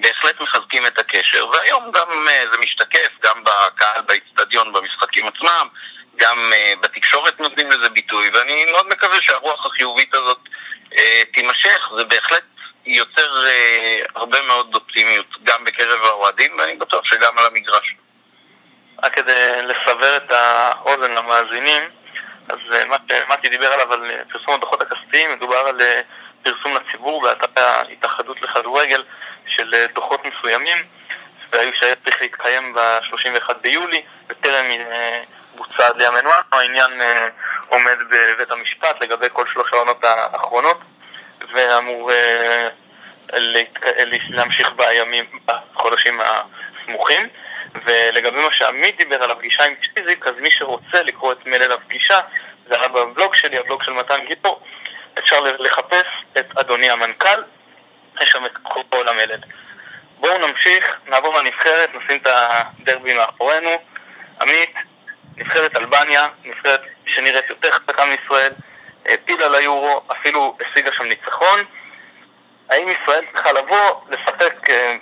בהחלט 0.00 0.40
מחזקים 0.40 0.86
את 0.86 0.98
הקשר, 0.98 1.48
והיום 1.48 1.90
גם 1.92 2.28
אה, 2.28 2.44
זה 2.52 2.58
משתקף, 2.58 3.08
גם 3.24 3.44
בקהל 3.44 4.02
באיצטדיון 4.02 4.72
במשחקים 4.72 5.26
עצמם, 5.26 5.68
גם 6.16 6.52
אה, 6.52 6.72
בתקשורת 6.80 7.40
נותנים 7.40 7.70
לזה 7.70 7.88
ביטוי, 7.88 8.30
ואני 8.34 8.64
מאוד 8.72 8.88
מקווה 8.88 9.22
שהרוח 9.22 9.66
החיובית 9.66 10.14
הזאת 10.14 10.38
תימשך, 11.32 11.88
זה 11.96 12.04
בהחלט 12.04 12.42
יוצר 12.86 13.44
הרבה 14.14 14.42
מאוד 14.42 14.74
אופטימיות, 14.74 15.26
גם 15.44 15.64
בקרב 15.64 16.04
האוהדים, 16.04 16.58
ואני 16.58 16.76
בטוח 16.76 17.04
שגם 17.04 17.38
על 17.38 17.46
המגרש. 17.46 17.94
רק 19.02 19.14
כדי 19.14 19.62
לסבר 19.62 20.16
את 20.16 20.30
האוזן 20.30 21.12
למאזינים, 21.12 21.82
אז 22.48 22.58
מתי 23.28 23.48
דיבר 23.48 23.72
עליו 23.72 23.92
על 23.92 24.10
פרסום 24.32 24.54
הדוחות 24.54 24.82
הכספיים, 24.82 25.32
מדובר 25.32 25.56
על 25.56 25.80
פרסום 26.42 26.74
לציבור 26.74 27.22
באתר 27.22 27.64
ההתאחדות 27.64 28.42
לכדורגל 28.42 29.02
של 29.46 29.74
אה, 29.74 29.86
דוחות 29.94 30.20
מסוימים, 30.24 30.76
והיו 31.52 31.74
שהיה 31.74 31.94
צריך 32.04 32.20
להתקיים 32.20 32.74
ב-31 32.74 33.52
ביולי, 33.62 34.02
וטרם 34.28 34.64
אה, 34.70 35.22
בוצע 35.54 35.86
עד 35.86 35.96
לימינו 35.96 36.30
העניין 36.52 37.00
אה, 37.00 37.28
עומד 37.68 37.96
בבית 38.10 38.50
המשפט 38.50 39.00
לגבי 39.00 39.26
כל 39.32 39.48
שלוש 39.48 39.72
העונות 39.72 40.04
האחרונות, 40.04 40.80
ואמור 41.52 42.10
להמשיך 44.30 44.70
בימים, 44.76 45.24
בחודשים 45.46 46.20
הסמוכים. 46.20 47.28
ולגבי 47.84 48.40
מה 48.40 48.52
שעמית 48.52 48.96
דיבר 48.96 49.22
על 49.22 49.30
הפגישה 49.30 49.64
עם 49.64 49.74
פיזיק, 49.94 50.26
אז 50.26 50.34
מי 50.40 50.50
שרוצה 50.50 51.02
לקרוא 51.02 51.32
את 51.32 51.46
מלל 51.46 51.72
הפגישה, 51.72 52.20
זה 52.68 52.78
היה 52.78 52.88
בבלוג 52.88 53.34
שלי, 53.34 53.58
הבלוג 53.58 53.82
של 53.82 53.92
מתן 53.92 54.24
גיבור, 54.26 54.60
אפשר 55.18 55.40
לחפש 55.40 56.06
את 56.38 56.46
אדוני 56.58 56.90
המנכ"ל, 56.90 57.42
יש 58.20 58.28
שם 58.28 58.46
את 58.46 58.58
כל 58.90 59.08
המלל. 59.08 59.38
בואו 60.18 60.38
נמשיך, 60.38 60.96
נעבור 61.06 61.38
לנבחרת, 61.38 61.90
נשים 61.94 62.20
את 62.22 62.26
הדרבי 62.26 63.14
מאחורינו. 63.14 63.70
עמית, 64.40 64.74
נבחרת 65.36 65.76
אלבניה, 65.76 66.28
נבחרת 66.44 66.82
שנראית 67.06 67.50
יותר 67.50 67.70
חזקה 67.70 68.04
מישראל, 68.04 68.52
העפילה 69.06 69.48
ליורו, 69.48 70.02
אפילו 70.12 70.56
השיגה 70.60 70.92
שם 70.92 71.04
ניצחון. 71.04 71.58
האם 72.70 72.88
ישראל 72.88 73.24
צריכה 73.34 73.52
לבוא, 73.52 74.00
לשחק 74.10 74.70
אה, 74.70 74.96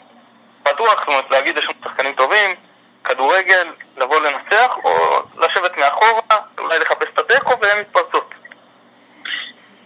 פתוח, 0.63 0.99
זאת 0.99 1.09
אומרת 1.09 1.31
להגיד 1.31 1.59
יש 1.59 1.65
לנו 1.65 1.75
שחקנים 1.85 2.15
טובים, 2.15 2.57
כדורגל, 3.05 3.69
לבוא 3.97 4.21
לנצח, 4.21 4.77
או 4.85 5.23
לשבת 5.39 5.77
מאחורה, 5.79 6.21
אולי 6.59 6.79
לחפש 6.79 7.07
את 7.15 7.19
התיקו 7.19 7.61
והן 7.61 7.81
מתפרצות? 7.81 8.35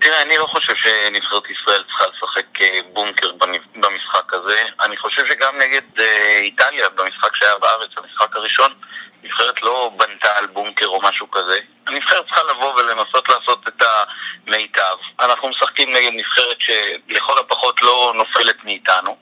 תראה, 0.04 0.22
אני 0.22 0.38
לא 0.38 0.46
חושב 0.46 0.74
שנבחרת 0.76 1.42
ישראל 1.50 1.82
צריכה 1.82 2.04
לשחק 2.06 2.60
אה, 2.60 2.80
בונקר 2.92 3.30
במשחק 3.74 4.32
הזה. 4.32 4.64
אני 4.80 4.96
חושב 4.96 5.26
שגם 5.26 5.58
נגד 5.58 6.00
אה, 6.00 6.38
איטליה, 6.38 6.88
במשחק 6.88 7.36
שהיה 7.36 7.58
בארץ, 7.58 7.90
המשחק 7.96 8.36
הראשון, 8.36 8.72
נבחרת 9.22 9.62
לא 9.62 9.90
בנתה 9.96 10.38
על 10.38 10.46
בונקר 10.46 10.86
או 10.86 11.00
משהו 11.02 11.30
כזה. 11.30 11.58
הנבחרת 11.86 12.24
צריכה 12.26 12.40
לבוא 12.50 12.74
ולנסות 12.74 13.28
לעשות 13.28 13.68
את 13.68 13.82
המיטב. 14.46 14.96
אנחנו 15.20 15.48
משחקים 15.48 15.92
נגד 15.92 16.10
נבחרת 16.12 16.56
שלכל 16.60 17.38
הפחות 17.38 17.82
לא 17.82 18.12
נופלת 18.16 18.64
מאיתנו, 18.64 19.16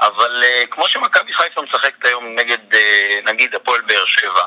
אבל 0.00 0.42
uh, 0.42 0.66
כמו 0.70 0.88
שמכבי 0.88 1.32
חיפה 1.32 1.62
משחקת 1.62 2.04
היום 2.04 2.34
נגד, 2.34 2.74
uh, 2.74 2.76
נגיד, 3.24 3.54
הפועל 3.54 3.80
באר 3.80 4.06
שבע, 4.06 4.46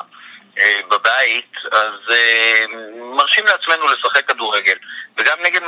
uh, 0.56 0.60
בבית, 0.88 1.52
אז 1.72 1.94
uh, 2.08 2.70
מרשים 3.16 3.46
לעצמנו 3.46 3.86
לשחק 3.86 4.28
כדורגל. 4.28 4.76
וגם 5.20 5.38
נגד 5.42 5.62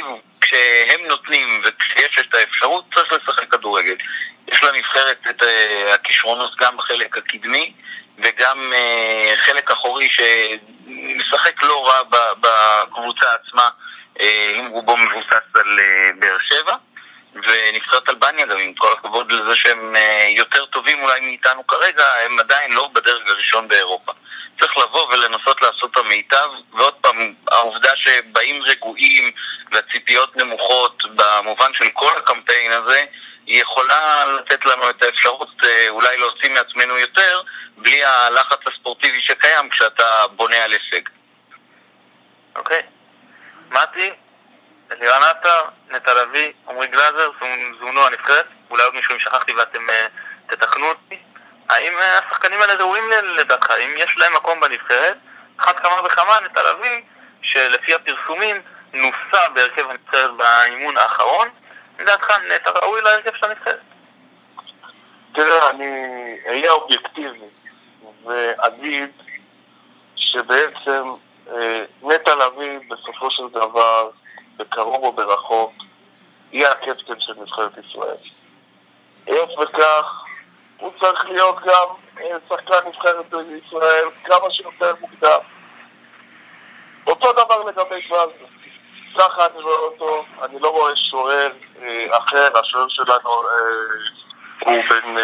אביב, 0.00 0.20
כשהם 0.40 1.06
נותנים 1.08 1.62
וכשיש 1.64 2.18
את 2.18 2.34
האפשרות, 2.34 2.84
צריך 2.94 3.12
לשחק 3.12 3.50
כדורגל. 3.50 3.94
יש 4.48 4.62
לנבחרת 4.62 5.18
את 5.30 5.42
uh, 5.42 5.46
הכישרונות 5.94 6.56
גם 6.58 6.76
בחלק 6.76 7.18
הקדמי 7.18 7.72
וגם 8.18 8.72
uh, 8.72 9.38
חלק 9.38 9.70
אחורי 9.70 10.08
שמשחק 10.08 11.62
לא 11.62 11.86
רע 11.86 12.02
בקבוצה 12.40 13.26
עצמה, 13.32 13.68
uh, 14.18 14.22
אם 14.58 14.66
רובו 14.66 14.96
מבוסס 14.96 15.54
על 15.54 15.80
באר 16.18 16.38
שבע. 16.38 16.74
ונבחרת 17.34 18.08
אלבניה 18.08 18.46
גם, 18.46 18.58
עם 18.58 18.74
כל 18.74 18.92
הכבוד 18.92 19.32
לזה 19.32 19.56
שהם 19.56 19.94
יותר 20.36 20.64
טובים 20.64 21.02
אולי 21.02 21.20
מאיתנו 21.20 21.66
כרגע, 21.66 22.04
הם 22.26 22.38
עדיין 22.38 22.72
לא 22.72 22.90
בדרג 22.94 23.28
הראשון 23.28 23.68
באירופה. 23.68 24.12
צריך 24.60 24.76
לבוא 24.76 25.12
ולנסות 25.12 25.62
לעשות 25.62 25.90
את 25.90 25.96
המיטב, 25.96 26.48
ועוד 26.72 26.94
פעם, 26.94 27.34
העובדה 27.50 27.96
שבאים 27.96 28.62
רגועים 28.62 29.30
והציפיות 29.72 30.36
נמוכות 30.36 31.02
במובן 31.14 31.74
של 31.74 31.90
כל 31.92 32.12
הקמפיין 32.16 32.72
הזה, 32.72 33.04
היא 33.46 33.62
יכולה 33.62 34.26
לתת 34.26 34.64
לנו 34.64 34.90
את 34.90 35.02
האפשרות 35.02 35.64
אה, 35.64 35.88
אולי 35.88 36.18
להוציא 36.18 36.50
מעצמנו 36.50 36.98
יותר, 36.98 37.42
בלי 37.76 38.04
הלחץ 38.04 38.58
הספורטיבי 38.66 39.20
שקיים 39.20 39.70
כשאתה 39.70 40.26
בונה 40.36 40.64
על 40.64 40.72
הישג. 40.72 41.08
אוקיי. 42.56 42.82
מתי, 43.70 44.10
אלירן 44.92 45.22
עטר, 45.22 45.62
נטע 45.90 46.14
לביא, 46.14 46.52
עמרי 46.68 46.86
גלאזר, 46.86 47.30
זומנו 47.80 48.06
הנבחרת, 48.06 48.46
אולי 48.70 48.82
עוד 48.82 48.94
מישהו 48.94 49.14
אם 49.14 49.20
שכחתי 49.20 49.52
ואתם 49.52 49.90
אה, 49.90 50.06
תתקנו 50.46 50.86
אותי. 50.86 51.16
האם 51.68 51.92
אה, 51.98 52.18
השחקנים 52.18 52.60
האלה 52.60 52.74
ראויים 52.74 53.10
לדעתך? 53.22 53.70
האם 53.70 53.90
יש 53.96 54.14
להם 54.18 54.34
מקום 54.34 54.60
בנבחרת? 54.60 55.16
אחת 55.56 55.80
כמה 55.80 56.02
וכמה 56.04 56.38
נטע 56.44 56.60
לביא, 56.72 57.02
שלפי 57.42 57.94
הפרסומים 57.94 58.62
נוסה 58.92 59.48
בהרכב 59.54 59.90
הנבחרת 59.90 60.30
באימון 60.36 60.96
האחרון, 60.96 61.48
לדעתך 61.98 62.30
נטע 62.54 62.70
ראוי 62.70 63.00
להרכב 63.02 63.30
של 63.34 63.46
הנבחרת? 63.46 63.80
תראה, 65.34 65.70
אני 65.70 65.90
אהיה 66.46 66.70
אובייקטיבי 66.70 67.38
ואגיד 68.24 69.10
שבעצם 70.16 71.12
אה, 71.50 71.84
נטע 72.02 72.34
לביא 72.34 72.78
בסופו 72.90 73.30
של 73.30 73.48
דבר, 73.52 74.10
בקרוב 74.56 75.04
או 75.04 75.12
ברחוק, 75.12 75.72
יהיה 76.52 76.72
הקפטן 76.72 77.20
של 77.20 77.32
נבחרת 77.40 77.72
ישראל. 77.78 78.16
היות 79.26 79.50
וכך, 79.58 80.24
הוא 80.78 80.92
צריך 81.00 81.24
להיות 81.28 81.56
גם 81.64 81.86
אה, 82.20 82.36
שחקן 82.48 82.88
נבחרת 82.88 83.30
בישראל 83.30 84.04
כמה 84.24 84.50
שיותר 84.50 84.92
מוקדם. 85.00 85.38
אותו 87.06 87.32
דבר 87.32 87.64
לגבי 87.64 88.00
גלאזר. 88.08 88.32
ככה 89.18 89.46
אני 89.46 89.62
רואה 89.62 89.78
אותו, 89.78 90.24
אני 90.42 90.60
לא 90.60 90.68
רואה 90.68 90.96
שוער 90.96 91.50
אה, 91.82 92.06
אחר, 92.18 92.48
השוער 92.54 92.88
שלנו 92.88 93.30
אה, 93.30 93.58
הוא 94.64 94.82
בן, 94.90 95.16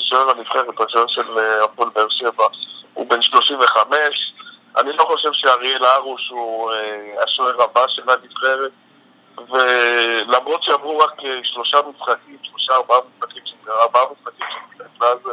שוער 0.00 0.30
הנבחרת, 0.30 0.80
השוער 0.80 1.06
של 1.06 1.38
הפועל 1.64 1.88
באר 1.94 2.08
שבע, 2.08 2.46
הוא 2.94 3.10
בן 3.10 3.22
35. 3.22 4.32
אני 4.76 4.92
לא 4.92 5.04
חושב 5.04 5.32
שאריאל 5.32 5.84
הרוש 5.84 6.28
הוא 6.30 6.72
השוער 7.22 7.62
הבא 7.62 7.88
של 7.88 8.10
הנבחרת. 8.10 8.70
ולמרות 9.50 10.62
שעברו 10.62 10.98
רק 10.98 11.12
שלושה 11.42 11.78
משחקים, 11.90 12.38
שלושה 12.42 12.74
ארבעה 12.74 12.98
משחקים 13.16 13.42
ארבעה 13.68 14.02
משחקים 14.12 14.46
של 14.78 14.84
זה. 15.24 15.30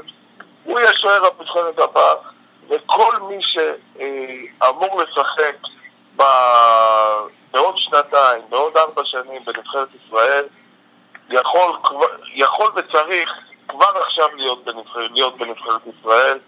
הוא 0.63 0.79
יהיה 0.79 0.93
שוער 0.93 1.21
הנבחרת 1.25 1.79
הבאה, 1.79 2.15
וכל 2.69 3.19
מי 3.29 3.37
שאמור 3.41 5.01
לשחק 5.01 5.55
בעוד 7.51 7.77
שנתיים, 7.77 8.41
בעוד 8.49 8.77
ארבע 8.77 9.05
שנים 9.05 9.45
בנבחרת 9.45 9.87
ישראל, 10.05 10.45
יכול, 11.29 11.77
יכול 12.33 12.71
וצריך 12.75 13.33
כבר 13.67 14.01
עכשיו 14.05 14.27
להיות 14.35 14.65
בנבחרת, 14.65 15.11
להיות 15.11 15.37
בנבחרת 15.37 15.81
ישראל. 15.99 16.39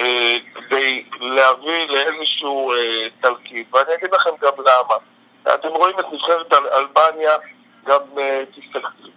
אה, 0.00 0.36
כדי 0.54 1.04
להביא 1.20 1.88
לאיזשהו 1.88 2.72
אה, 2.72 3.06
תלקיף, 3.20 3.74
ואני 3.74 3.94
אגיד 3.94 4.14
לכם 4.14 4.30
גם 4.40 4.52
למה. 4.58 4.94
אתם 5.42 5.68
רואים 5.68 6.00
את 6.00 6.04
נבחרת 6.12 6.52
אלבניה, 6.52 7.36
גם 7.84 8.00
אה, 8.18 8.42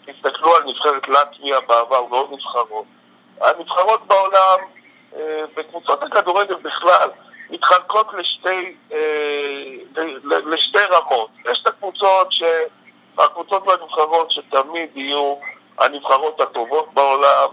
תסתכלו 0.06 0.56
על 0.56 0.64
נבחרת 0.64 1.08
לטביה 1.08 1.60
בעבר 1.60 2.06
ועוד 2.10 2.32
נבחרות. 2.32 2.86
הנבחרות 3.42 4.08
בעולם, 4.08 4.58
בקבוצות 5.58 6.04
הכדורגל 6.04 6.56
בכלל, 6.56 7.10
מתחלקות 7.50 8.14
לשתי, 8.14 8.76
לשתי 10.26 10.78
רמות. 10.92 11.30
יש 11.52 11.62
את 11.62 11.68
הקבוצות, 11.68 12.32
ש... 12.32 12.44
הקבוצות 13.18 13.68
והנבחרות 13.68 14.32
שתמיד 14.32 14.98
יהיו 14.98 15.36
הנבחרות 15.80 16.42
הטובות 16.42 16.94
בעולם, 16.94 17.48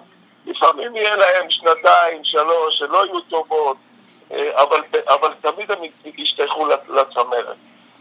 לפעמים 0.46 0.96
יהיה 0.96 1.16
להם 1.16 1.50
שנתיים, 1.50 2.24
שלוש, 2.24 2.78
שלא 2.78 3.06
יהיו 3.06 3.20
טובות, 3.20 3.76
אבל, 4.30 4.82
אבל 5.08 5.34
תמיד 5.40 5.70
הם 5.70 5.78
ישתייכו 6.04 6.66
לצמרת. 6.88 7.56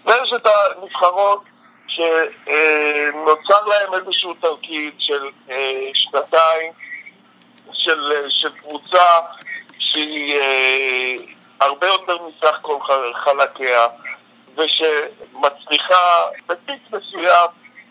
ויש 0.07 0.33
את 0.33 0.45
הנבחרות 0.45 1.43
שנוצר 1.87 3.65
להם 3.65 3.93
איזשהו 3.93 4.33
תרקיד 4.33 4.93
של 4.99 5.29
אה, 5.49 5.89
שנתיים, 5.93 6.71
של, 7.73 8.11
של 8.29 8.49
קבוצה 8.49 9.05
שהיא 9.79 10.39
אה, 10.39 11.15
הרבה 11.59 11.87
יותר 11.87 12.17
מסך 12.23 12.57
כל 12.61 12.79
חלקיה, 13.13 13.87
ושמצליחה 14.57 16.25
בפיק 16.47 16.81
מסוים 16.91 17.49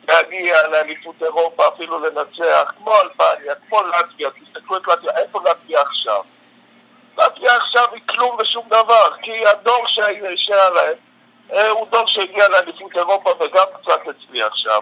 להגיע 0.08 0.68
לאליפות 0.68 1.22
אירופה, 1.22 1.68
אפילו 1.68 1.98
לנצח, 1.98 2.72
כמו 2.78 2.92
אלבניה, 3.00 3.54
כמו 3.68 3.80
לטביה, 3.82 4.28
תסתכלו 4.30 4.76
את 4.76 4.88
לטביה, 4.88 5.10
איפה 5.18 5.40
לטביה 5.50 5.80
עכשיו? 5.80 6.22
לטביה 7.18 7.56
עכשיו 7.56 7.84
היא 7.92 8.02
כלום 8.06 8.36
ושום 8.38 8.68
דבר, 8.68 9.16
כי 9.22 9.46
הדור 9.46 9.86
שהיה 9.86 10.70
להם 10.70 10.88
אה, 10.88 11.05
הוא 11.50 11.86
דור 11.90 12.06
שהגיע 12.06 12.48
לאליפות 12.48 12.96
אירופה 12.96 13.30
וגם 13.30 13.66
קצת 13.82 14.00
הצליח 14.08 14.56
שם. 14.56 14.80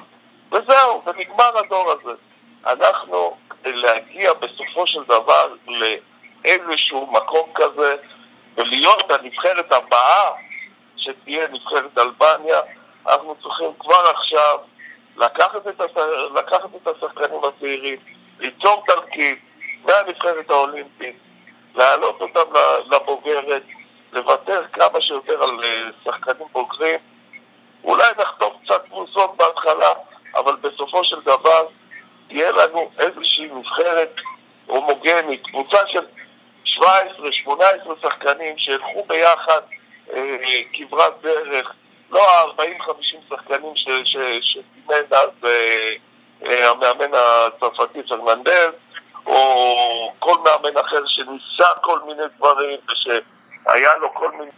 וזהו, 0.53 1.03
ונגמר 1.07 1.59
הדור 1.59 1.91
הזה. 1.93 2.13
אנחנו, 2.67 3.37
להגיע 3.65 4.33
בסופו 4.33 4.87
של 4.87 5.03
דבר 5.05 5.55
לאיזשהו 5.67 7.13
מקום 7.13 7.51
כזה, 7.55 7.97
ולהיות 8.57 9.11
הנבחרת 9.11 9.73
הבאה 9.73 10.31
שתהיה 10.97 11.49
נבחרת 11.49 11.99
אלבניה, 11.99 12.61
אנחנו 13.09 13.37
צריכים 13.43 13.71
כבר 13.79 14.11
עכשיו 14.11 14.59
לקחת 15.17 15.69
את, 15.69 15.81
הש... 15.81 15.97
לקחת 16.35 16.69
את 16.83 16.89
השחקנים 16.89 17.41
הצעירים, 17.45 17.99
ליצור 18.39 18.85
תרכיב 18.87 19.37
מהנבחרת 19.85 20.51
האולימפית, 20.51 21.17
להעלות 21.75 22.21
אותם 22.21 22.59
לבוגרת, 22.91 23.63
לוותר 24.15 24.63
כמה 24.73 25.01
שיותר 25.01 25.43
על 25.43 25.65
אה, 25.65 25.83
שחקנים 26.05 26.47
בוגרים. 26.53 26.99
אולי 27.85 28.09
נחטוף 28.19 28.53
קצת 28.65 28.85
פרוסות 28.89 29.37
בהתחלה, 29.37 29.93
אבל 30.37 30.57
בסופו 30.61 31.05
של 31.05 31.21
דבר 31.21 31.67
תהיה 32.29 32.53
לנו 32.53 32.91
איזושהי 32.99 33.49
נבחרת 33.55 34.17
הומוגנית, 34.67 35.43
קבוצה 35.47 35.79
של 35.87 36.05
17-18 36.65 36.81
שחקנים 38.03 38.59
שילכו 38.59 39.05
ביחד 39.09 39.61
אה, 40.13 40.37
כברת 40.73 41.23
דרך, 41.23 41.73
לא 42.11 42.31
ה-40-50 42.31 43.17
שחקנים 43.29 43.73
שסימן 44.05 45.05
אז 45.11 45.31
אה, 45.45 45.93
אה, 46.47 46.71
המאמן 46.71 47.11
הצרפתי 47.15 48.03
פרננדז, 48.09 48.73
או 49.27 50.13
כל 50.19 50.35
מאמן 50.45 50.77
אחר 50.81 51.07
שניסה 51.07 51.69
כל 51.83 51.99
מיני 52.07 52.23
דברים 52.39 52.79
ושהיה 53.67 53.97
לו 53.97 54.15
כל 54.15 54.31
מיני 54.31 54.51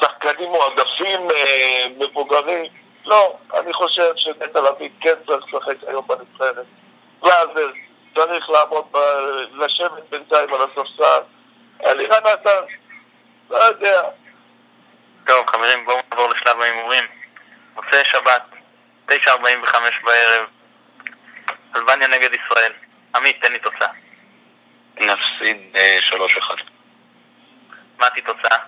שחקנים 0.00 0.48
מועדפים 0.50 1.30
אה, 1.30 1.86
מבוגרים. 1.98 2.64
לא, 3.06 3.36
אני 3.54 3.72
חושב 3.72 4.12
שנטע 4.16 4.60
לביא 4.60 4.90
כן 5.00 5.14
צריך 5.26 5.54
לשחק 5.54 5.76
היום 5.86 6.06
בנבחרת. 6.06 6.66
גלאזר 7.22 7.70
צריך 8.14 8.50
לעמוד, 8.50 8.84
ב... 8.92 8.98
לשבת 9.52 10.02
בינתיים 10.10 10.54
על 10.54 10.60
הספסל. 10.60 11.20
אלירן 11.84 12.20
נתן, 12.32 12.64
לא 13.50 13.56
יודע, 13.56 14.02
טוב, 15.26 15.46
חברים, 15.46 15.84
בואו 15.84 15.98
נעבור 16.10 16.28
לשלב 16.28 16.60
ההימורים. 16.60 17.04
מוצאי 17.74 18.04
שבת, 18.04 18.42
9.45 19.10 19.14
בערב, 20.04 20.46
אלבניה 21.76 22.08
נגד 22.08 22.30
ישראל. 22.34 22.72
עמית, 23.14 23.42
תן 23.42 23.52
לי 23.52 23.58
תוצאה. 23.58 23.88
נפסיד 24.96 25.76
3-1. 26.10 26.75
מה 27.98 28.06
תוצאה? 28.26 28.58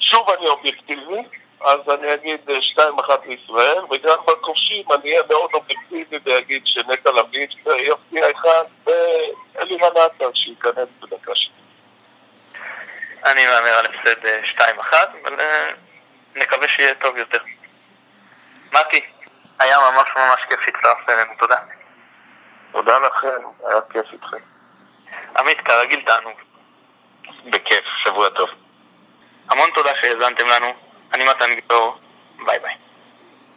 שוב 0.00 0.30
אני 0.30 0.46
אובייקטיבי, 0.46 1.22
אז 1.60 1.80
אני 1.88 2.14
אגיד 2.14 2.40
2-1 2.78 2.80
לישראל, 3.26 3.84
וגם 3.90 4.18
בכובשים 4.26 4.84
אני 4.92 5.10
אהיה 5.10 5.22
מאוד 5.28 5.50
אובייקטיבי 5.54 6.18
ואגיד 6.24 6.62
שנטע 6.66 7.10
לביא 7.10 7.46
יפתיע 7.76 8.30
אחד, 8.30 8.64
ואלירן 8.86 9.96
עטר 10.04 10.30
שייכנס 10.34 10.88
בדקה 11.00 11.34
שנייה. 11.34 11.56
אני 13.24 13.46
מהמר 13.46 13.78
על 13.78 13.86
הפסד 13.86 14.26
2-1, 14.44 14.60
אה, 14.92 15.02
אבל 15.22 15.40
אה, 15.40 15.70
נקווה 16.34 16.68
שיהיה 16.68 16.94
טוב 16.94 17.16
יותר. 17.16 17.38
מתי, 18.72 19.00
היה 19.58 19.78
ממש 19.78 20.08
ממש 20.16 20.42
כיף 20.48 20.60
שהצטרפת 20.60 21.10
אלינו, 21.10 21.32
תודה. 21.38 21.56
תודה 22.72 22.98
לכם, 22.98 23.28
היה 23.66 23.80
כיף 23.90 24.12
איתכם. 24.12 24.36
עמית, 25.38 25.60
כרגיל 25.60 26.00
תענוג. 26.00 26.45
בכיף, 27.44 27.84
שבוע 27.96 28.28
טוב. 28.28 28.48
המון 29.48 29.70
תודה 29.74 29.90
שהאזנתם 30.00 30.46
לנו, 30.46 30.66
אני 31.12 31.24
מתן 31.24 31.54
גיבור, 31.54 31.98
ביי 32.46 32.58
ביי. 32.58 32.74